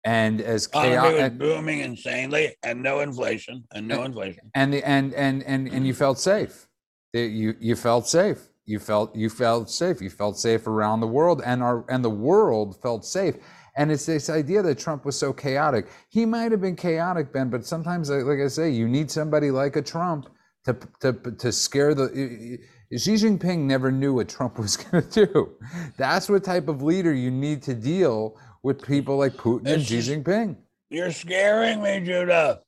[0.03, 4.49] And as Economy was booming insanely and no inflation and no inflation.
[4.55, 6.67] and the and and and and you felt safe.
[7.13, 8.50] You you felt safe.
[8.71, 10.01] You felt you felt safe.
[10.01, 13.35] You felt safe around the world, and our and the world felt safe.
[13.77, 15.87] And it's this idea that Trump was so chaotic.
[16.09, 19.51] He might have been chaotic, Ben, but sometimes, like like I say, you need somebody
[19.51, 20.29] like a Trump
[20.65, 21.11] to to
[21.43, 22.57] to scare the.
[22.93, 25.51] Xi Jinping never knew what Trump was going to do.
[25.97, 29.85] That's what type of leader you need to deal with people like Putin and It's
[29.85, 30.57] Xi Jinping.
[30.89, 32.59] You're scaring me, Judah.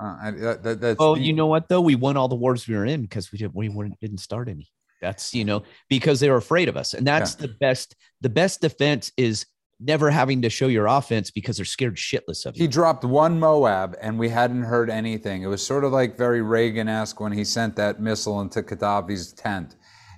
[0.00, 1.80] Uh, I, that, that, that's Oh, the- you know what though?
[1.80, 4.48] We won all the wars we were in because we didn't we weren't, didn't start
[4.48, 4.68] any.
[5.00, 7.94] That's you know because they're afraid of us, and that's the best.
[8.20, 9.46] The best defense is
[9.80, 12.62] never having to show your offense because they're scared shitless of you.
[12.62, 15.42] He dropped one MOAB and we hadn't heard anything.
[15.42, 19.32] It was sort of like very Reagan esque when he sent that missile into Gaddafi's
[19.32, 19.76] tent.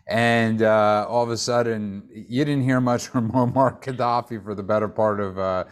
[0.09, 4.62] And uh, all of a sudden, you didn't hear much from Muammar Gaddafi for the
[4.62, 5.64] better part of uh,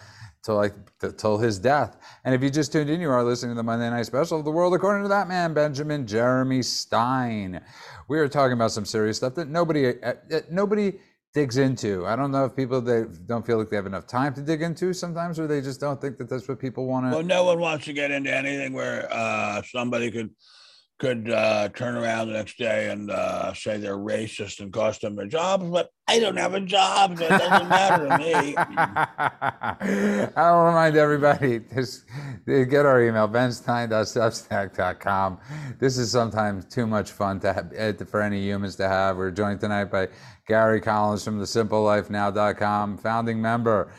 [0.49, 0.73] till like
[1.19, 1.99] till his death.
[2.25, 4.47] And if you just tuned in, you are listening to the Monday Night Special of
[4.47, 7.61] the World According to that man, Benjamin Jeremy Stein.
[8.09, 10.95] We are talking about some serious stuff that nobody uh, uh, nobody
[11.35, 12.07] digs into.
[12.07, 14.63] I don't know if people they don't feel like they have enough time to dig
[14.63, 17.17] into sometimes, or they just don't think that that's what people want to.
[17.17, 20.31] Well, no one wants to get into anything where uh, somebody could
[20.99, 25.15] could uh, turn around the next day and uh, say they're racist and cost them
[25.15, 25.65] their jobs.
[25.65, 28.57] But I don't have a job, so it doesn't matter to me.
[30.37, 32.05] I'll remind everybody just
[32.47, 35.39] get our email benstein.substack.com.
[35.79, 39.17] This is sometimes too much fun to have, eh, for any humans to have.
[39.17, 40.09] We're joined tonight by
[40.49, 43.93] Gary Collins from the simplelifenow.com, founding member,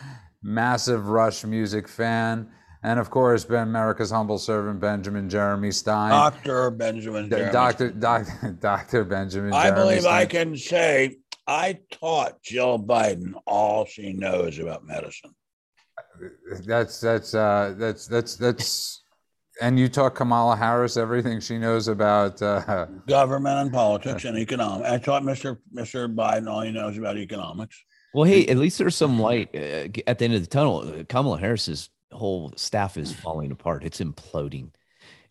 [0.44, 2.50] massive Rush music fan,
[2.82, 6.12] and of course, Ben America's humble servant Benjamin Jeremy Stein.
[6.12, 6.72] Dr.
[6.72, 7.26] Benjamin.
[7.26, 7.52] D- Jeremy.
[7.52, 9.54] Doctor, Doctor, Doctor Benjamin.
[9.54, 15.36] I Jeremy believe I can say I taught Jill Biden all she knows about medicine.
[16.66, 19.04] That's that's uh, that's that's that's,
[19.62, 22.42] and you taught Kamala Harris everything she knows about.
[22.42, 24.90] Uh, Government and politics and economics.
[24.90, 25.58] I taught Mr.
[25.74, 26.14] Mr.
[26.14, 27.84] Biden all he knows about economics.
[28.14, 31.04] Well, hey, at least there's some light uh, at the end of the tunnel.
[31.10, 33.84] Kamala Harris Harris's whole staff is falling apart.
[33.84, 34.70] It's imploding.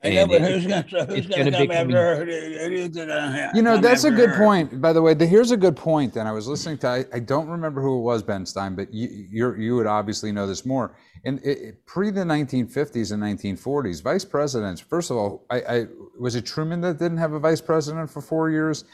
[0.04, 2.16] I know, And but it- who's gonna, who's gonna gonna come after her?
[2.18, 4.38] Who do- who do you think gonna ha- You know, that's a good her?
[4.44, 4.80] point.
[4.80, 6.14] By the way, the, here's a good point.
[6.14, 6.86] Then I was listening to.
[6.86, 10.30] I, I don't remember who it was, Ben Stein, but you you're, you would obviously
[10.30, 10.94] know this more.
[11.24, 14.80] In it, it- pre the 1950s and 1940s, vice presidents.
[14.80, 18.20] First of all, I, I was it Truman that didn't have a vice president for
[18.22, 18.84] four years.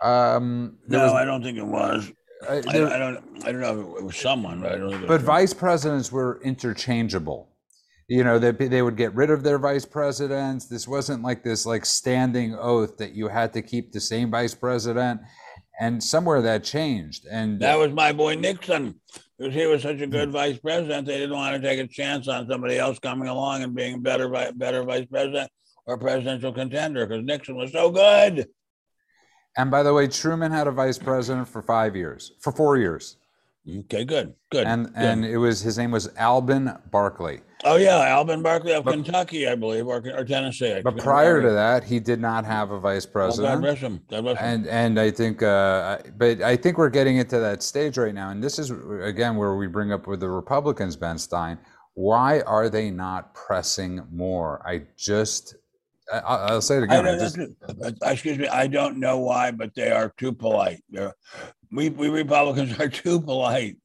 [0.00, 2.12] Um, No, was- I don't think it was.
[2.48, 3.24] I- there- I don't.
[3.44, 4.92] I don't know if it was someone, but I don't.
[4.92, 7.48] It but vice presidents were interchangeable
[8.08, 11.64] you know they, they would get rid of their vice presidents this wasn't like this
[11.64, 15.20] like standing oath that you had to keep the same vice president
[15.80, 19.00] and somewhere that changed and That was my boy Nixon.
[19.38, 22.28] Because he was such a good vice president, they didn't want to take a chance
[22.28, 25.50] on somebody else coming along and being better, better vice president
[25.86, 27.06] or presidential contender.
[27.06, 28.46] Because Nixon was so good.
[29.56, 33.16] And by the way truman had a vice president for five years for four years
[33.68, 34.66] Okay, good, good.
[34.66, 34.94] and good.
[34.96, 39.46] and it was his name was alben barkley oh yeah, Alben Barkley of But- Kentucky,
[39.48, 40.72] I believe, or, or Tennessee.
[40.74, 43.78] I but prior to that he did not have a vice Well, God president bless
[43.78, 44.00] him.
[44.10, 44.44] God bless him.
[44.44, 48.30] and and I think, uh, but I think we're getting into that stage right now,
[48.30, 48.72] and this is
[49.02, 51.56] again where we bring up with the Republicans, Ben Stein.
[51.94, 54.60] Why are they not pressing more?
[54.66, 55.54] I just,
[56.12, 57.06] I, I'll say it again.
[57.06, 60.82] I don't, just, uh, excuse me, I don't know why, but they are too polite.
[60.90, 61.14] They're,
[61.70, 63.76] we we Republicans are too polite.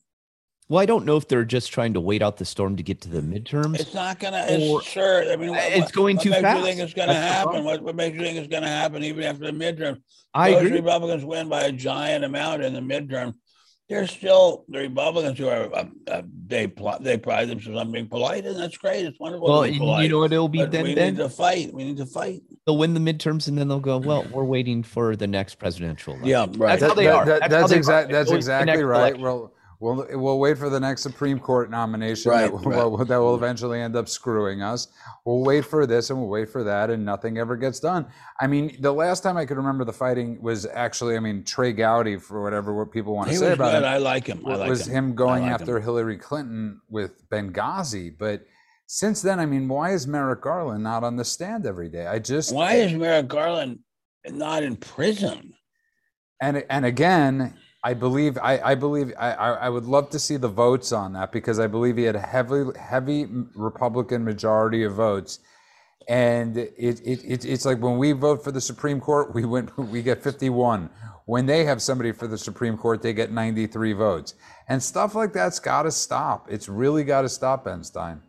[0.70, 3.00] Well, I don't know if they're just trying to wait out the storm to get
[3.02, 3.80] to the midterms.
[3.80, 4.40] It's not gonna.
[4.50, 5.32] Or- It's sure.
[5.32, 6.60] I mean, what, It's what- going what too makes fast.
[6.60, 7.64] You think it's gonna That's happen?
[7.64, 10.02] What, what makes you think it's gonna happen even after the midterm?
[10.34, 10.78] I Those agree.
[10.78, 13.34] Republicans win by a giant amount in the midterm.
[13.90, 18.08] They're still the Republicans who are uh, uh, they pl- they pride themselves on being
[18.08, 19.06] polite, and that's great.
[19.06, 19.48] It's wonderful.
[19.48, 20.04] Well, to be polite.
[20.04, 21.14] you know what it'll be but then, we Ben?
[21.14, 21.74] need to fight.
[21.74, 22.42] We need to fight.
[22.66, 26.14] They'll win the midterms and then they'll go, well, we're waiting for the next presidential
[26.16, 26.30] election.
[26.30, 26.80] Yeah, right.
[26.80, 27.26] That's how they are.
[27.26, 29.00] That's that's they exactly They're that's going to exactly right.
[29.00, 29.22] election.
[29.22, 33.08] Well, we'll we'll wait for the next Supreme Court nomination Right, that, will, right.
[33.08, 34.88] that will eventually end up screwing us.
[35.26, 38.06] We'll wait for this and we'll wait for that, and nothing ever gets done.
[38.40, 41.74] I mean, the last time I could remember the fighting was actually, I mean, Trey
[41.74, 43.84] Gowdy for whatever what people want to He say about good.
[43.84, 43.90] him.
[43.90, 44.46] I like him.
[44.46, 44.94] I like was him.
[45.10, 48.18] him going like after Hillary Clinton with Benghazi.
[48.18, 48.46] But
[48.88, 52.08] since then, I mean, why is Merrick Garland not on the stand every day?
[52.08, 53.80] I just Why is Merrick Garland
[54.30, 55.54] not in prison?
[56.42, 60.48] and and again, I believe I, I believe I, I would love to see the
[60.48, 65.40] votes on that because I believe he had a heavy heavy Republican majority of votes.
[66.10, 69.46] And it, it, it it's like when we vote for the Supreme Court, we
[69.78, 70.90] we get 51.
[71.26, 74.36] When they have somebody for the Supreme Court, they get 93 votes.
[74.70, 76.48] And stuff like that's got to stop.
[76.50, 78.22] It's really got to stop, Ben Stein.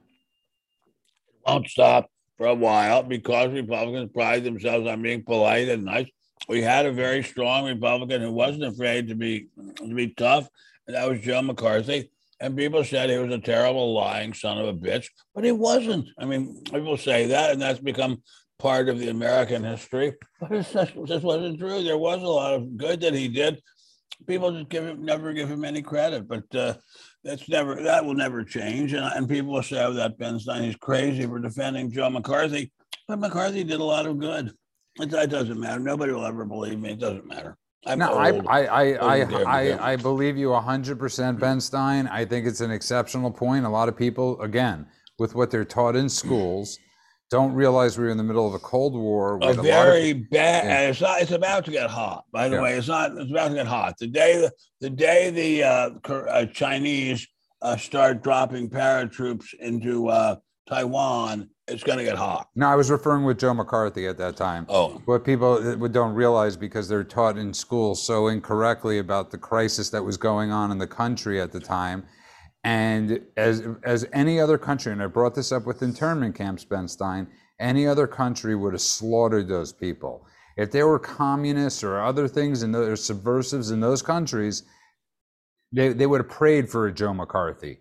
[1.47, 6.09] won't stop for a while because Republicans pride themselves on being polite and nice.
[6.49, 10.49] We had a very strong Republican who wasn't afraid to be to be tough,
[10.87, 12.11] and that was Joe McCarthy.
[12.41, 16.09] And people said he was a terrible lying son of a bitch, but he wasn't.
[16.19, 18.23] I mean, people say that, and that's become
[18.59, 20.15] part of the American history.
[20.41, 21.83] But it's just, just wasn't true.
[21.83, 23.61] There was a lot of good that he did.
[24.27, 26.75] People just give him never give him any credit, but uh,
[27.25, 28.93] that's never that will never change.
[28.95, 32.73] And, and people will say oh, that Ben Stein is crazy for defending Joe McCarthy,
[33.07, 34.53] but McCarthy did a lot of good.
[34.99, 35.79] It, it doesn't matter.
[35.81, 36.91] Nobody will ever believe me.
[36.91, 37.57] It doesn't matter.
[37.87, 38.47] I'm No, I, old.
[38.49, 39.43] I, I, I.
[39.45, 42.09] I, I believe you 100%, Ben Stein.
[42.09, 43.65] I think it's an exceptional point.
[43.65, 44.87] A lot of people, again,
[45.19, 46.77] with what they're taught in schools,
[47.31, 49.35] don't realize we're in the middle of a Cold War.
[49.35, 50.65] a with a of- very bad.
[50.65, 50.89] Yeah.
[50.91, 51.21] It's not.
[51.23, 52.25] It's about to get hot.
[52.33, 52.63] By the Yeah.
[52.63, 53.13] way, it's not.
[53.17, 53.95] It's about to get hot.
[53.99, 57.27] The day the, the day the uh, uh, Chinese
[57.63, 60.37] uh, start dropping paratroops into uh,
[60.69, 62.49] Taiwan, it's going to get hot.
[62.55, 64.67] no, I was referring with Joe McCarthy at that time.
[64.69, 69.91] Oh, What people don't realize because they're taught in school so incorrectly about the crisis
[69.91, 72.05] that was going on in the country at the time.
[72.65, 76.89] And as as any other country, and I brought this up with internment camps, Ben
[76.89, 77.29] Stein,
[77.61, 80.27] any other country would have slaughtered those people.
[80.57, 84.65] If there were communists or other things and those subversives in those countries,
[85.73, 87.79] they, they would have prayed for a Joe McCarthy.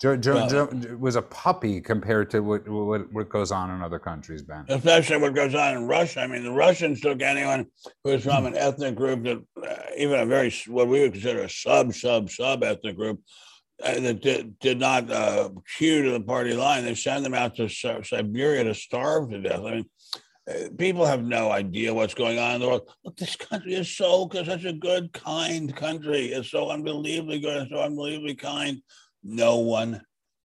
[0.00, 3.80] Joe, Joe, Well- Joe was a puppy compared to what, what what goes on in
[3.82, 4.64] other countries, Ben.
[4.68, 6.20] especially what goes on in Russia.
[6.20, 7.66] I mean, the Russians took anyone
[8.02, 11.42] who was from an ethnic group that, uh, even a very what we would consider
[11.44, 13.20] a sub sub sub ethnic group,
[13.82, 16.84] uh, that did, did not uh, to the party line.
[16.84, 19.60] They send them out to Si- Siberia to starve to death.
[19.60, 19.86] I mean,
[20.48, 22.90] uh, people have no idea what's going on in the world.
[23.04, 26.26] Look, this country is so such a good, kind country.
[26.26, 28.82] It's so unbelievably good and so unbelievably kind.
[29.24, 30.02] No one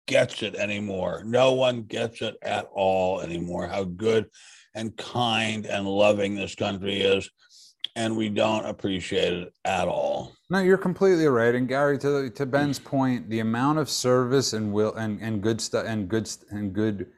[0.07, 1.23] gets it anymore.
[1.25, 3.67] No one gets it at all anymore.
[3.67, 4.27] How good
[4.75, 7.29] and kind and loving this country is,
[7.97, 10.33] and we don't appreciate it at all.
[10.51, 11.55] No, you're completely right.
[11.55, 15.61] And Gary, to to Ben's point, the amount of service and will and and good
[15.61, 17.09] stuff and good and good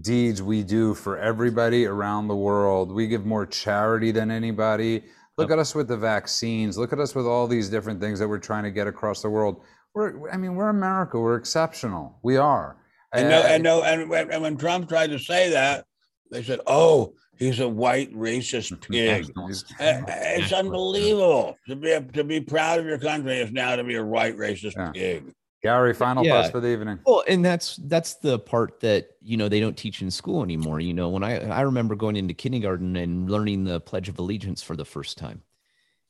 [0.00, 2.92] deeds we do for everybody around the world.
[2.92, 5.04] We give more charity than anybody.
[5.38, 6.78] Look at us with the vaccines.
[6.78, 9.28] Look at us with all these different things that we're trying to get across the
[9.28, 9.62] world.
[9.96, 11.18] We're, I mean, we're America.
[11.18, 12.18] We're exceptional.
[12.22, 12.76] We are.
[13.14, 15.86] And no, and no, and when, and when Trump tried to say that,
[16.30, 22.42] they said, "Oh, he's a white racist pig." Uh, it's unbelievable to be to be
[22.42, 24.90] proud of your country is now to be a white racist yeah.
[24.90, 25.32] pig.
[25.62, 26.42] Gary, final yeah.
[26.42, 26.98] thoughts for the evening.
[27.06, 30.78] Well, and that's that's the part that you know they don't teach in school anymore.
[30.78, 34.62] You know, when I I remember going into kindergarten and learning the Pledge of Allegiance
[34.62, 35.40] for the first time,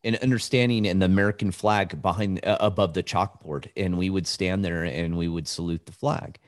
[0.04, 4.64] and understanding and the American flag behind uh, above the chalkboard, and we would stand
[4.64, 6.38] there and we would salute the flag,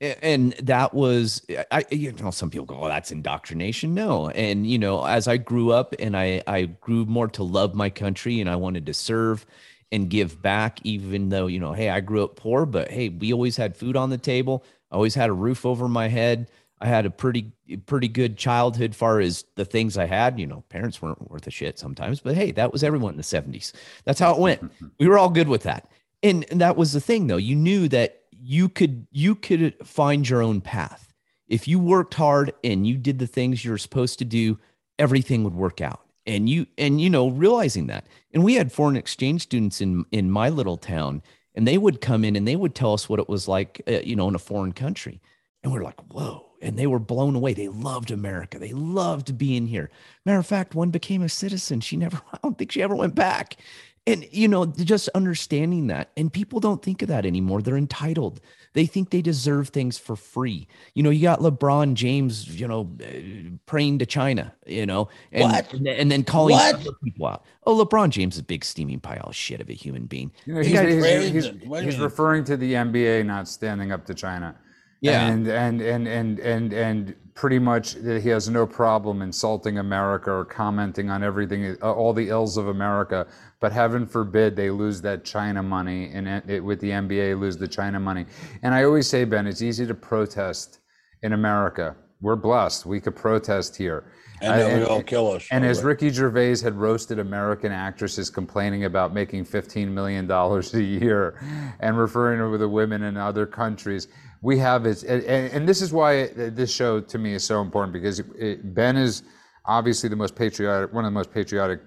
[0.00, 4.78] and that was I you know some people go oh that's indoctrination no and you
[4.78, 8.48] know as I grew up and I I grew more to love my country and
[8.50, 9.46] I wanted to serve
[9.92, 13.32] and give back, even though, you know, hey, I grew up poor, but hey, we
[13.32, 14.64] always had food on the table.
[14.90, 16.50] Always had a roof over my head.
[16.82, 17.52] I had a pretty,
[17.86, 20.38] pretty good childhood far as the things I had.
[20.38, 23.22] You know, parents weren't worth a shit sometimes, but hey, that was everyone in the
[23.22, 23.72] 70s.
[24.04, 24.70] That's how it went.
[24.98, 25.88] we were all good with that.
[26.22, 27.36] And, and that was the thing though.
[27.36, 31.12] You knew that you could you could find your own path.
[31.46, 34.58] If you worked hard and you did the things you're supposed to do,
[34.98, 38.96] everything would work out and you and you know realizing that and we had foreign
[38.96, 41.22] exchange students in in my little town
[41.54, 43.98] and they would come in and they would tell us what it was like uh,
[44.04, 45.20] you know in a foreign country
[45.62, 47.52] and we're like whoa and they were blown away.
[47.52, 48.58] They loved america.
[48.58, 49.90] They loved being here.
[50.24, 51.80] Matter of fact one became a citizen.
[51.80, 53.56] She never i don't think she ever went back.
[54.04, 57.60] And you know just understanding that and people don't think of that anymore.
[57.60, 58.40] They're entitled.
[58.74, 60.66] They think they deserve things for free.
[60.94, 65.52] You know you got lebron james you know uh, praying to china you know and,
[65.52, 65.72] what?
[65.72, 66.58] and, then calling
[67.04, 67.44] people out.
[67.64, 70.32] Oh lebron james is a big steaming pile of shit of a human being.
[70.46, 74.56] You know, he's, he's, he's, he's referring to the nba not standing up to china
[75.02, 80.30] yeah and and and and and and pretty much he has no problem insulting america
[80.30, 83.26] or commenting on everything all the ills of america
[83.62, 87.68] but heaven forbid they lose that China money and it, with the NBA lose the
[87.68, 88.26] China money.
[88.64, 90.80] And I always say, Ben, it's easy to protest
[91.22, 91.94] in America.
[92.20, 92.86] We're blessed.
[92.86, 94.12] We could protest here.
[94.40, 95.46] And they will all kill us.
[95.52, 101.74] And as Ricky Gervais had roasted American actresses complaining about making $15 million a year
[101.78, 104.08] and referring to the women in other countries,
[104.42, 105.02] we have it.
[105.04, 108.96] And, and this is why this show to me is so important because it, Ben
[108.96, 109.22] is–
[109.64, 111.80] obviously the most patriotic, one of the most patriotic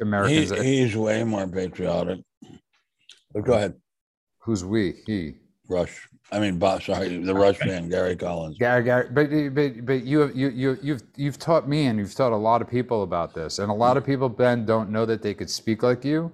[0.00, 0.50] Americans.
[0.50, 2.20] He, he's way more patriotic.
[3.32, 3.74] But go ahead.
[4.40, 4.94] Who's we?
[5.06, 5.34] He.
[5.68, 6.08] Rush.
[6.30, 6.60] I mean.
[6.80, 8.58] Sorry, the Rush man, Gary Collins.
[8.58, 12.14] Gary, Gary, but but but you have you you you've you've taught me and you've
[12.14, 15.06] taught a lot of people about this, and a lot of people Ben don't know
[15.06, 16.32] that they could speak like you.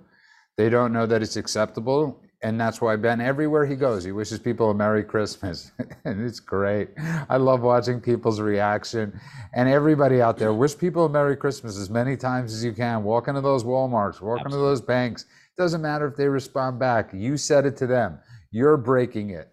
[0.56, 4.38] They don't know that it's acceptable and that's why Ben, everywhere he goes, he wishes
[4.38, 5.72] people a Merry Christmas.
[6.04, 6.88] and it's great.
[7.28, 9.18] I love watching people's reaction.
[9.54, 13.04] And everybody out there, wish people a Merry Christmas as many times as you can.
[13.04, 14.44] Walk into those Walmarts, walk Absolutely.
[14.44, 15.22] into those banks.
[15.24, 17.10] It doesn't matter if they respond back.
[17.12, 18.18] You said it to them.
[18.50, 19.52] You're breaking it.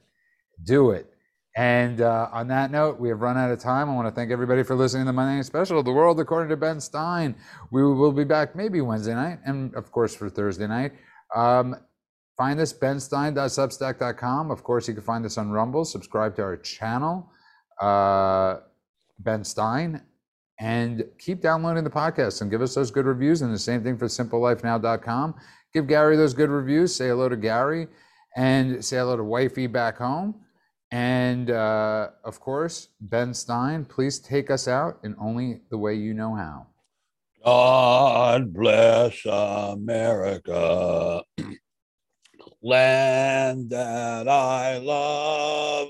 [0.64, 1.12] Do it.
[1.58, 3.90] And uh, on that note, we have run out of time.
[3.90, 6.50] I want to thank everybody for listening to the Monday Night Special, The World According
[6.50, 7.36] to Ben Stein.
[7.72, 10.94] We will be back maybe Wednesday night and, of course, for Thursday night.
[11.36, 11.76] Um,
[12.38, 14.52] Find us, benstein.substack.com.
[14.52, 15.84] Of course, you can find us on Rumble.
[15.84, 17.32] Subscribe to our channel,
[17.82, 18.58] uh,
[19.20, 20.04] Ben Stein,
[20.60, 23.42] and keep downloading the podcast and give us those good reviews.
[23.42, 25.34] And the same thing for simplelifenow.com.
[25.74, 26.96] Give Gary those good reviews.
[26.96, 27.88] Say hello to Gary
[28.36, 30.36] and say hello to wifey back home.
[30.92, 36.14] And uh, of course, Ben Stein, please take us out in only the way you
[36.14, 36.68] know how.
[37.44, 41.24] God bless America.
[42.62, 45.89] land that I love.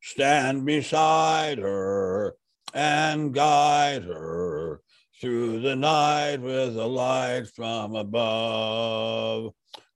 [0.00, 2.36] Stand beside her
[2.74, 4.80] and guide her
[5.20, 9.52] through the night with a light from above.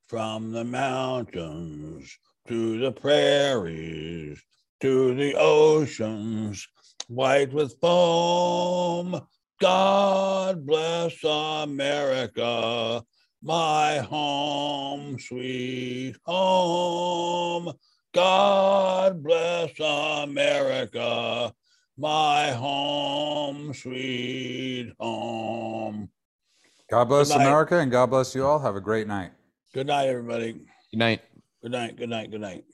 [0.07, 2.19] From the mountains
[2.49, 4.43] to the prairies
[4.83, 6.67] to the oceans
[7.07, 9.21] white with foam.
[9.61, 13.05] God bless America
[13.43, 17.73] my home, sweet home.
[18.15, 21.53] God bless America,
[21.97, 26.09] my home, sweet home.
[26.91, 28.59] God bless America and God bless you all.
[28.59, 29.33] Have a great night.
[29.75, 30.53] Good night, everybody.
[30.91, 31.23] Good night.
[31.63, 31.97] Good night.
[31.97, 32.31] Good night.
[32.31, 32.65] Good night.